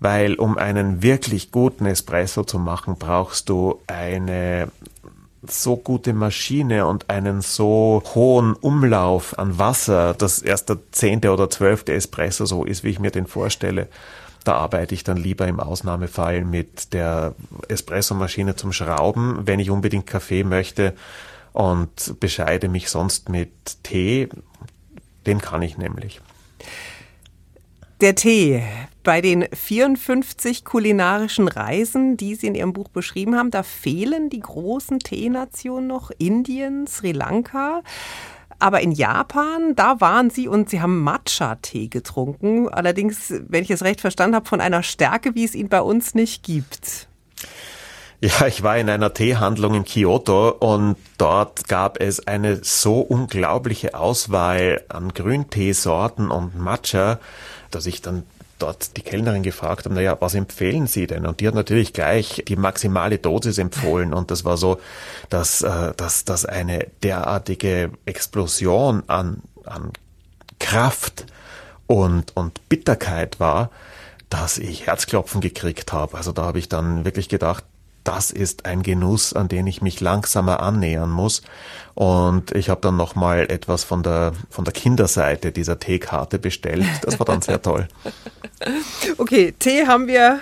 weil 0.00 0.34
um 0.34 0.56
einen 0.58 1.02
wirklich 1.02 1.52
guten 1.52 1.86
Espresso 1.86 2.42
zu 2.42 2.58
machen, 2.58 2.96
brauchst 2.98 3.48
du 3.48 3.80
eine 3.86 4.68
so 5.46 5.76
gute 5.76 6.12
Maschine 6.12 6.86
und 6.86 7.08
einen 7.08 7.40
so 7.42 8.02
hohen 8.14 8.54
Umlauf 8.54 9.38
an 9.38 9.58
Wasser, 9.58 10.14
dass 10.14 10.40
erst 10.40 10.68
der 10.68 10.78
zehnte 10.90 11.32
oder 11.32 11.48
zwölfte 11.48 11.94
Espresso 11.94 12.44
so 12.44 12.64
ist, 12.64 12.82
wie 12.82 12.90
ich 12.90 12.98
mir 12.98 13.10
den 13.10 13.26
vorstelle. 13.26 13.88
Da 14.44 14.54
arbeite 14.54 14.94
ich 14.94 15.04
dann 15.04 15.18
lieber 15.18 15.46
im 15.46 15.60
Ausnahmefall 15.60 16.44
mit 16.44 16.92
der 16.94 17.34
Espressomaschine 17.68 18.56
zum 18.56 18.72
Schrauben, 18.72 19.40
wenn 19.44 19.60
ich 19.60 19.70
unbedingt 19.70 20.06
Kaffee 20.06 20.44
möchte 20.44 20.94
und 21.52 22.20
bescheide 22.20 22.68
mich 22.68 22.90
sonst 22.90 23.28
mit 23.28 23.82
Tee. 23.82 24.28
Den 25.26 25.40
kann 25.40 25.62
ich 25.62 25.78
nämlich. 25.78 26.20
Der 28.00 28.14
Tee. 28.14 28.62
Bei 29.02 29.20
den 29.20 29.46
54 29.52 30.64
kulinarischen 30.64 31.48
Reisen, 31.48 32.16
die 32.16 32.34
Sie 32.34 32.46
in 32.46 32.54
Ihrem 32.54 32.72
Buch 32.72 32.88
beschrieben 32.88 33.36
haben, 33.36 33.50
da 33.50 33.62
fehlen 33.62 34.30
die 34.30 34.40
großen 34.40 35.00
Teenationen 35.00 35.86
noch, 35.86 36.10
Indien, 36.16 36.86
Sri 36.86 37.12
Lanka. 37.12 37.82
Aber 38.58 38.80
in 38.80 38.92
Japan, 38.92 39.74
da 39.74 40.00
waren 40.00 40.30
Sie 40.30 40.48
und 40.48 40.70
Sie 40.70 40.80
haben 40.80 41.02
Matcha-Tee 41.02 41.88
getrunken. 41.88 42.68
Allerdings, 42.68 43.34
wenn 43.48 43.64
ich 43.64 43.70
es 43.70 43.82
recht 43.82 44.00
verstanden 44.00 44.36
habe, 44.36 44.48
von 44.48 44.60
einer 44.60 44.82
Stärke, 44.82 45.34
wie 45.34 45.44
es 45.44 45.54
ihn 45.54 45.68
bei 45.68 45.80
uns 45.80 46.14
nicht 46.14 46.42
gibt. 46.42 47.09
Ja, 48.22 48.46
ich 48.46 48.62
war 48.62 48.76
in 48.76 48.90
einer 48.90 49.14
Teehandlung 49.14 49.74
in 49.74 49.84
Kyoto 49.86 50.50
und 50.50 50.96
dort 51.16 51.68
gab 51.68 51.98
es 51.98 52.26
eine 52.26 52.62
so 52.62 53.00
unglaubliche 53.00 53.94
Auswahl 53.94 54.84
an 54.90 55.14
Grünteesorten 55.14 56.30
und 56.30 56.54
Matcha, 56.54 57.18
dass 57.70 57.86
ich 57.86 58.02
dann 58.02 58.24
dort 58.58 58.98
die 58.98 59.00
Kellnerin 59.00 59.42
gefragt 59.42 59.86
habe, 59.86 59.94
naja, 59.94 60.18
was 60.20 60.34
empfehlen 60.34 60.86
Sie 60.86 61.06
denn? 61.06 61.24
Und 61.24 61.40
die 61.40 61.48
hat 61.48 61.54
natürlich 61.54 61.94
gleich 61.94 62.44
die 62.46 62.56
maximale 62.56 63.16
Dosis 63.16 63.56
empfohlen. 63.56 64.12
Und 64.12 64.30
das 64.30 64.44
war 64.44 64.58
so, 64.58 64.78
dass, 65.30 65.62
äh, 65.62 65.94
dass, 65.96 66.26
dass 66.26 66.44
eine 66.44 66.88
derartige 67.02 67.90
Explosion 68.04 69.02
an, 69.06 69.40
an 69.64 69.92
Kraft 70.58 71.24
und, 71.86 72.36
und 72.36 72.68
Bitterkeit 72.68 73.40
war, 73.40 73.70
dass 74.28 74.58
ich 74.58 74.86
Herzklopfen 74.86 75.40
gekriegt 75.40 75.94
habe. 75.94 76.18
Also 76.18 76.32
da 76.32 76.42
habe 76.42 76.58
ich 76.58 76.68
dann 76.68 77.06
wirklich 77.06 77.30
gedacht, 77.30 77.64
das 78.10 78.32
ist 78.32 78.66
ein 78.66 78.82
Genuss, 78.82 79.34
an 79.34 79.46
den 79.46 79.68
ich 79.68 79.82
mich 79.82 80.00
langsamer 80.00 80.60
annähern 80.60 81.10
muss. 81.10 81.42
Und 81.94 82.50
ich 82.56 82.68
habe 82.68 82.80
dann 82.80 82.96
nochmal 82.96 83.48
etwas 83.48 83.84
von 83.84 84.02
der, 84.02 84.32
von 84.50 84.64
der 84.64 84.72
Kinderseite 84.72 85.52
dieser 85.52 85.78
Teekarte 85.78 86.40
bestellt. 86.40 86.84
Das 87.02 87.20
war 87.20 87.26
dann 87.26 87.40
sehr 87.40 87.62
toll. 87.62 87.86
Okay, 89.16 89.54
Tee 89.58 89.86
haben 89.86 90.06
wir 90.06 90.40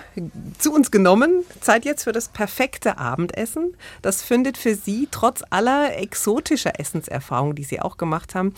zu 0.58 0.74
uns 0.74 0.90
genommen. 0.90 1.44
Zeit 1.60 1.84
jetzt 1.84 2.02
für 2.02 2.10
das 2.10 2.26
perfekte 2.26 2.98
Abendessen. 2.98 3.76
Das 4.02 4.22
findet 4.22 4.58
für 4.58 4.74
Sie 4.74 5.06
trotz 5.08 5.44
aller 5.50 5.96
exotischer 5.96 6.80
Essenserfahrungen, 6.80 7.54
die 7.54 7.62
Sie 7.62 7.80
auch 7.80 7.96
gemacht 7.96 8.34
haben, 8.34 8.54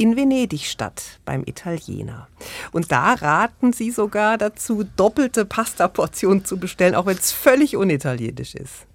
in 0.00 0.16
Venedig 0.16 0.64
statt, 0.64 1.20
beim 1.26 1.42
Italiener. 1.44 2.26
Und 2.72 2.90
da 2.90 3.12
raten 3.12 3.74
sie 3.74 3.90
sogar 3.90 4.38
dazu, 4.38 4.84
doppelte 4.96 5.44
Pasta-Portionen 5.44 6.46
zu 6.46 6.56
bestellen, 6.56 6.94
auch 6.94 7.04
wenn 7.04 7.18
es 7.18 7.32
völlig 7.32 7.76
unitalienisch 7.76 8.54
ist. 8.54 8.86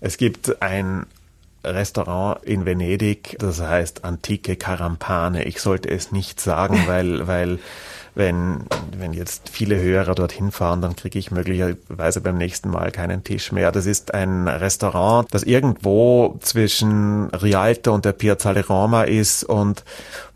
Es 0.00 0.16
gibt 0.16 0.60
ein 0.60 1.06
Restaurant 1.64 2.42
in 2.44 2.66
Venedig, 2.66 3.36
das 3.38 3.60
heißt 3.60 4.04
Antike 4.04 4.56
Carampane. 4.56 5.44
Ich 5.44 5.60
sollte 5.60 5.88
es 5.88 6.10
nicht 6.10 6.40
sagen, 6.40 6.82
weil, 6.86 7.28
weil 7.28 7.60
wenn, 8.14 8.66
wenn 8.96 9.14
jetzt 9.14 9.48
viele 9.48 9.80
Hörer 9.80 10.14
dorthin 10.14 10.50
fahren, 10.50 10.82
dann 10.82 10.96
kriege 10.96 11.18
ich 11.18 11.30
möglicherweise 11.30 12.20
beim 12.20 12.36
nächsten 12.36 12.68
Mal 12.68 12.90
keinen 12.90 13.24
Tisch 13.24 13.52
mehr. 13.52 13.72
Das 13.72 13.86
ist 13.86 14.12
ein 14.12 14.48
Restaurant, 14.48 15.28
das 15.32 15.42
irgendwo 15.42 16.38
zwischen 16.40 17.30
Rialto 17.30 17.94
und 17.94 18.04
der 18.04 18.12
Piazzale 18.12 18.66
Roma 18.66 19.04
ist 19.04 19.44
und 19.44 19.84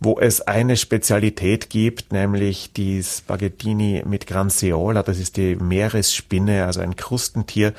wo 0.01 0.19
es 0.19 0.41
eine 0.41 0.77
Spezialität 0.79 1.69
gibt, 1.69 2.13
nämlich 2.13 2.73
die 2.73 3.03
Spaghettini 3.03 4.03
mit 4.07 4.27
Granseola. 4.27 5.03
Das 5.03 5.19
ist 5.19 5.37
die 5.37 5.57
Meeresspinne, 5.57 6.65
also 6.65 6.81
ein 6.81 6.97
Krustentier, 6.97 7.75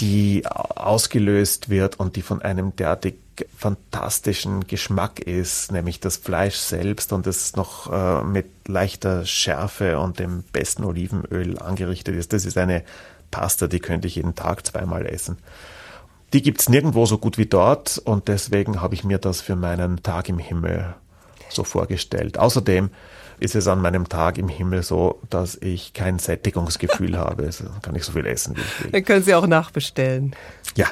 die 0.00 0.44
ausgelöst 0.46 1.68
wird 1.68 2.00
und 2.00 2.16
die 2.16 2.22
von 2.22 2.42
einem 2.42 2.74
derartig 2.74 3.14
fantastischen 3.56 4.66
Geschmack 4.66 5.20
ist, 5.20 5.72
nämlich 5.72 6.00
das 6.00 6.16
Fleisch 6.16 6.56
selbst 6.56 7.12
und 7.12 7.26
es 7.26 7.56
noch 7.56 7.92
äh, 7.92 8.22
mit 8.24 8.46
leichter 8.66 9.24
Schärfe 9.26 9.98
und 9.98 10.18
dem 10.18 10.42
besten 10.52 10.84
Olivenöl 10.84 11.58
angerichtet 11.58 12.16
ist. 12.16 12.32
Das 12.32 12.44
ist 12.44 12.58
eine 12.58 12.84
Pasta, 13.30 13.66
die 13.66 13.80
könnte 13.80 14.08
ich 14.08 14.16
jeden 14.16 14.34
Tag 14.34 14.66
zweimal 14.66 15.06
essen. 15.06 15.38
Die 16.32 16.42
gibt's 16.42 16.68
nirgendwo 16.68 17.06
so 17.06 17.18
gut 17.18 17.38
wie 17.38 17.46
dort 17.46 17.98
und 17.98 18.28
deswegen 18.28 18.82
habe 18.82 18.94
ich 18.94 19.04
mir 19.04 19.18
das 19.18 19.40
für 19.40 19.56
meinen 19.56 20.02
Tag 20.02 20.28
im 20.28 20.38
Himmel 20.38 20.94
so 21.48 21.64
vorgestellt. 21.64 22.38
Außerdem 22.38 22.90
ist 23.40 23.54
es 23.54 23.68
an 23.68 23.80
meinem 23.80 24.08
Tag 24.08 24.38
im 24.38 24.48
Himmel 24.48 24.82
so, 24.82 25.20
dass 25.30 25.56
ich 25.56 25.92
kein 25.92 26.18
Sättigungsgefühl 26.18 27.16
habe. 27.18 27.44
Also 27.44 27.64
kann 27.82 27.94
ich 27.94 28.04
so 28.04 28.12
viel 28.12 28.26
essen, 28.26 28.56
wie 28.56 28.60
ich 28.60 28.84
will. 28.84 28.90
Dann 28.92 29.04
können 29.04 29.22
Sie 29.22 29.34
auch 29.34 29.46
nachbestellen. 29.46 30.34
Ja. 30.74 30.86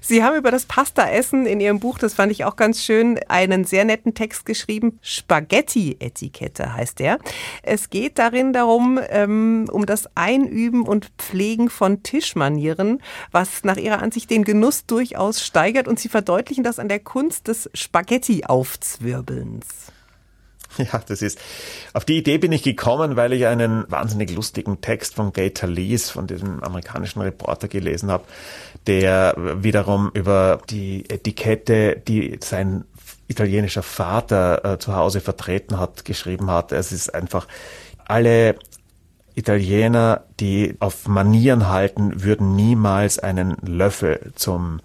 Sie 0.00 0.22
haben 0.22 0.36
über 0.36 0.50
das 0.50 0.66
Pasta-Essen 0.66 1.46
in 1.46 1.60
Ihrem 1.60 1.80
Buch, 1.80 1.98
das 1.98 2.14
fand 2.14 2.30
ich 2.30 2.44
auch 2.44 2.56
ganz 2.56 2.82
schön, 2.82 3.18
einen 3.28 3.64
sehr 3.64 3.84
netten 3.84 4.14
Text 4.14 4.44
geschrieben. 4.44 4.98
Spaghetti-Etikette 5.00 6.74
heißt 6.74 6.98
der. 6.98 7.18
Es 7.62 7.88
geht 7.88 8.18
darin 8.18 8.52
darum, 8.52 9.00
ähm, 9.08 9.68
um 9.72 9.86
das 9.86 10.08
Einüben 10.14 10.86
und 10.86 11.10
Pflegen 11.18 11.70
von 11.70 12.02
Tischmanieren, 12.02 13.02
was 13.30 13.64
nach 13.64 13.76
Ihrer 13.76 14.02
Ansicht 14.02 14.30
den 14.30 14.44
Genuss 14.44 14.86
durchaus 14.86 15.42
steigert. 15.42 15.88
Und 15.88 15.98
Sie 15.98 16.08
verdeutlichen 16.08 16.64
das 16.64 16.78
an 16.78 16.88
der 16.88 17.00
Kunst 17.00 17.48
des 17.48 17.70
Spaghetti-Aufzwirbelns. 17.72 19.93
Ja, 20.92 21.00
das 21.06 21.22
ist, 21.22 21.38
auf 21.92 22.04
die 22.04 22.18
Idee 22.18 22.38
bin 22.38 22.52
ich 22.52 22.62
gekommen, 22.62 23.16
weil 23.16 23.32
ich 23.32 23.46
einen 23.46 23.84
wahnsinnig 23.90 24.34
lustigen 24.34 24.80
Text 24.80 25.14
von 25.14 25.32
Gator 25.32 25.68
Lees, 25.68 26.10
von 26.10 26.26
diesem 26.26 26.62
amerikanischen 26.62 27.22
Reporter 27.22 27.68
gelesen 27.68 28.10
habe, 28.10 28.24
der 28.86 29.34
wiederum 29.36 30.10
über 30.14 30.60
die 30.70 31.08
Etikette, 31.08 32.02
die 32.06 32.38
sein 32.42 32.84
italienischer 33.28 33.82
Vater 33.82 34.64
äh, 34.64 34.78
zu 34.78 34.94
Hause 34.94 35.20
vertreten 35.20 35.78
hat, 35.78 36.04
geschrieben 36.04 36.50
hat. 36.50 36.72
Es 36.72 36.92
ist 36.92 37.14
einfach, 37.14 37.46
alle 38.06 38.56
Italiener, 39.34 40.24
die 40.40 40.76
auf 40.78 41.08
Manieren 41.08 41.68
halten, 41.68 42.22
würden 42.22 42.54
niemals 42.54 43.18
einen 43.18 43.56
Löffel 43.62 44.32
zum 44.34 44.80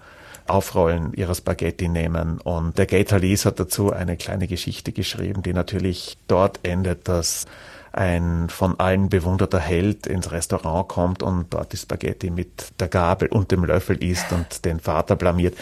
Aufrollen 0.50 1.14
ihrer 1.14 1.36
Spaghetti 1.36 1.88
nehmen. 1.88 2.40
Und 2.42 2.78
der 2.78 2.86
Gator 2.86 3.20
Lees 3.20 3.46
hat 3.46 3.60
dazu 3.60 3.92
eine 3.92 4.18
kleine 4.18 4.48
Geschichte 4.48 4.92
geschrieben, 4.92 5.44
die 5.44 5.54
natürlich 5.54 6.18
dort 6.28 6.60
endet, 6.64 7.08
dass 7.08 7.46
ein 7.92 8.50
von 8.50 8.80
allen 8.80 9.10
bewunderter 9.10 9.60
Held 9.60 10.06
ins 10.06 10.32
Restaurant 10.32 10.88
kommt 10.88 11.24
und 11.24 11.54
dort 11.54 11.74
die 11.74 11.78
Spaghetti 11.78 12.30
mit 12.30 12.80
der 12.80 12.88
Gabel 12.88 13.30
und 13.30 13.52
dem 13.52 13.64
Löffel 13.66 14.04
isst 14.04 14.32
und 14.32 14.64
den 14.66 14.80
Vater 14.80 15.16
blamiert. 15.16 15.58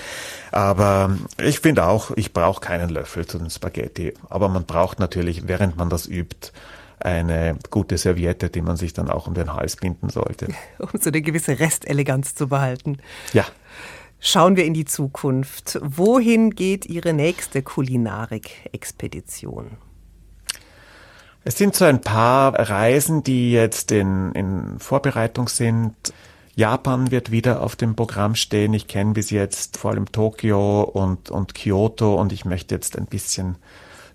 Aber 0.52 1.18
ich 1.38 1.60
finde 1.60 1.86
auch, 1.86 2.12
ich 2.16 2.34
brauche 2.34 2.60
keinen 2.60 2.90
Löffel 2.90 3.26
zu 3.26 3.38
den 3.38 3.50
Spaghetti. 3.50 4.14
Aber 4.30 4.50
man 4.50 4.66
braucht 4.66 5.00
natürlich, 5.00 5.48
während 5.48 5.78
man 5.78 5.90
das 5.90 6.06
übt, 6.06 6.52
eine 7.00 7.58
gute 7.70 7.98
Serviette, 7.98 8.50
die 8.50 8.62
man 8.62 8.76
sich 8.76 8.92
dann 8.92 9.10
auch 9.10 9.28
um 9.28 9.34
den 9.34 9.54
Hals 9.54 9.76
binden 9.76 10.10
sollte. 10.10 10.48
Um 10.80 10.90
so 11.00 11.10
eine 11.10 11.22
gewisse 11.22 11.60
Resteleganz 11.60 12.36
zu 12.36 12.48
behalten. 12.48 12.98
Ja. 13.34 13.46
Schauen 14.20 14.56
wir 14.56 14.66
in 14.66 14.74
die 14.74 14.86
Zukunft. 14.86 15.78
Wohin 15.82 16.50
geht 16.52 16.88
Ihre 16.88 17.14
nächste 17.14 17.62
Kulinarik-Expedition? 17.62 19.78
Es 21.44 21.58
sind 21.58 21.76
so 21.76 21.86
ein 21.86 22.02
paar 22.02 22.56
Reisen, 22.56 23.22
die 23.24 23.52
jetzt 23.52 23.92
in, 23.92 24.32
in 24.34 24.80
Vorbereitung 24.80 25.48
sind. 25.48 25.94
Japan 26.56 27.12
wird 27.12 27.30
wieder 27.32 27.62
auf 27.62 27.76
dem 27.76 27.96
Programm 27.96 28.34
stehen. 28.34 28.74
Ich 28.74 28.88
kenne 28.88 29.14
bis 29.14 29.30
jetzt 29.30 29.78
vor 29.78 29.92
allem 29.92 30.12
Tokio 30.12 30.82
und, 30.82 31.30
und 31.30 31.54
Kyoto 31.54 32.20
und 32.20 32.34
ich 32.34 32.44
möchte 32.44 32.74
jetzt 32.74 32.98
ein 32.98 33.06
bisschen 33.06 33.58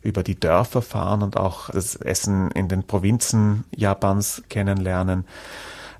über 0.03 0.25
die 0.25 0.39
Dörfer 0.39 0.83
fahren 0.83 1.23
und 1.23 1.37
auch 1.37 1.71
das 1.71 1.95
Essen 1.95 2.51
in 2.51 2.67
den 2.67 2.83
Provinzen 2.83 3.63
Japans 3.75 4.43
kennenlernen. 4.49 5.25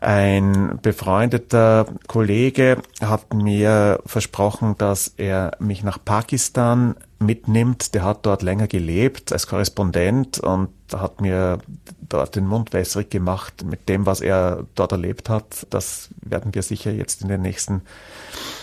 Ein 0.03 0.81
befreundeter 0.83 1.87
Kollege 2.09 2.79
hat 3.01 3.33
mir 3.33 4.01
versprochen, 4.05 4.75
dass 4.77 5.15
er 5.17 5.53
mich 5.61 5.85
nach 5.85 6.05
Pakistan 6.05 6.97
mitnimmt. 7.21 7.95
Der 7.95 8.03
hat 8.03 8.27
dort 8.27 8.43
länger 8.43 8.67
gelebt 8.67 9.33
als 9.33 9.47
Korrespondent 9.47 10.41
und 10.41 10.71
hat 10.93 11.21
mir 11.21 11.59
dort 12.01 12.35
den 12.35 12.49
Mund 12.49 12.73
wässrig 12.73 13.11
gemacht 13.11 13.65
mit 13.65 13.89
dem, 13.89 14.05
was 14.05 14.21
er 14.21 14.67
dort 14.75 14.91
erlebt 14.91 15.29
hat. 15.29 15.69
Das 15.71 16.09
werden 16.21 16.53
wir 16.53 16.65
sicher 16.65 16.91
jetzt 16.91 17.23
in 17.23 17.29
den 17.29 17.43
nächsten 17.43 17.83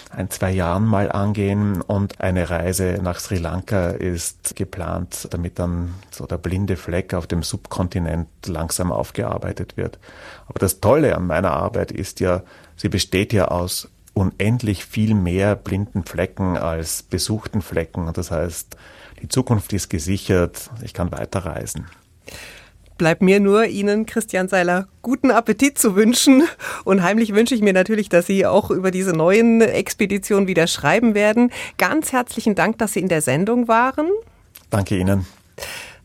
ein, 0.09 0.29
zwei 0.31 0.51
Jahren 0.51 0.85
mal 0.85 1.11
angehen 1.11 1.81
und 1.81 2.19
eine 2.19 2.49
Reise 2.49 2.99
nach 3.01 3.19
Sri 3.19 3.37
Lanka 3.37 3.89
ist 3.89 4.55
geplant, 4.55 5.27
damit 5.31 5.59
dann 5.59 5.93
so 6.09 6.25
der 6.25 6.37
blinde 6.37 6.77
Fleck 6.77 7.13
auf 7.13 7.27
dem 7.27 7.43
Subkontinent 7.43 8.27
langsam 8.47 8.91
aufgearbeitet 8.91 9.77
wird. 9.77 9.99
Aber 10.47 10.59
das 10.59 10.79
Tolle 10.79 11.15
an 11.15 11.27
meiner 11.27 11.51
Arbeit 11.51 11.91
ist 11.91 12.19
ja, 12.19 12.41
sie 12.75 12.89
besteht 12.89 13.33
ja 13.33 13.49
aus 13.49 13.89
unendlich 14.13 14.85
viel 14.85 15.13
mehr 15.13 15.55
blinden 15.55 16.03
Flecken 16.03 16.57
als 16.57 17.03
besuchten 17.03 17.61
Flecken. 17.61 18.11
Das 18.13 18.31
heißt, 18.31 18.75
die 19.21 19.29
Zukunft 19.29 19.71
ist 19.73 19.89
gesichert, 19.89 20.69
ich 20.81 20.93
kann 20.93 21.11
weiterreisen. 21.11 21.85
Bleibt 22.99 23.21
mir 23.21 23.39
nur, 23.39 23.65
Ihnen, 23.65 24.05
Christian 24.05 24.49
Seiler, 24.49 24.89
guten 25.01 25.31
Appetit 25.31 25.77
zu 25.79 25.95
wünschen. 25.95 26.43
Und 26.83 27.01
heimlich 27.01 27.33
wünsche 27.33 27.55
ich 27.55 27.61
mir 27.61 27.71
natürlich, 27.71 28.09
dass 28.09 28.27
Sie 28.27 28.45
auch 28.45 28.71
über 28.71 28.91
diese 28.91 29.13
neuen 29.13 29.61
Expeditionen 29.61 30.49
wieder 30.49 30.67
schreiben 30.67 31.15
werden. 31.15 31.49
Ganz 31.77 32.11
herzlichen 32.11 32.55
Dank, 32.55 32.77
dass 32.77 32.91
Sie 32.91 32.99
in 32.99 33.07
der 33.07 33.21
Sendung 33.21 33.69
waren. 33.69 34.09
Danke 34.69 34.97
Ihnen. 34.97 35.25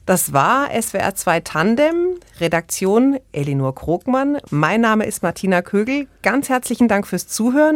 Das 0.07 0.33
war 0.33 0.69
SWR 0.71 1.15
2 1.15 1.41
Tandem, 1.41 2.21
Redaktion 2.39 3.19
Elinor 3.33 3.75
Krogmann. 3.75 4.37
Mein 4.51 4.83
Name 4.83 5.07
ist 5.07 5.23
Martina 5.23 5.63
Kögel. 5.63 6.07
Ganz 6.23 6.51
herzlichen 6.51 6.89
Dank 6.89 7.07
fürs 7.07 7.27
Zuhören 7.27 7.73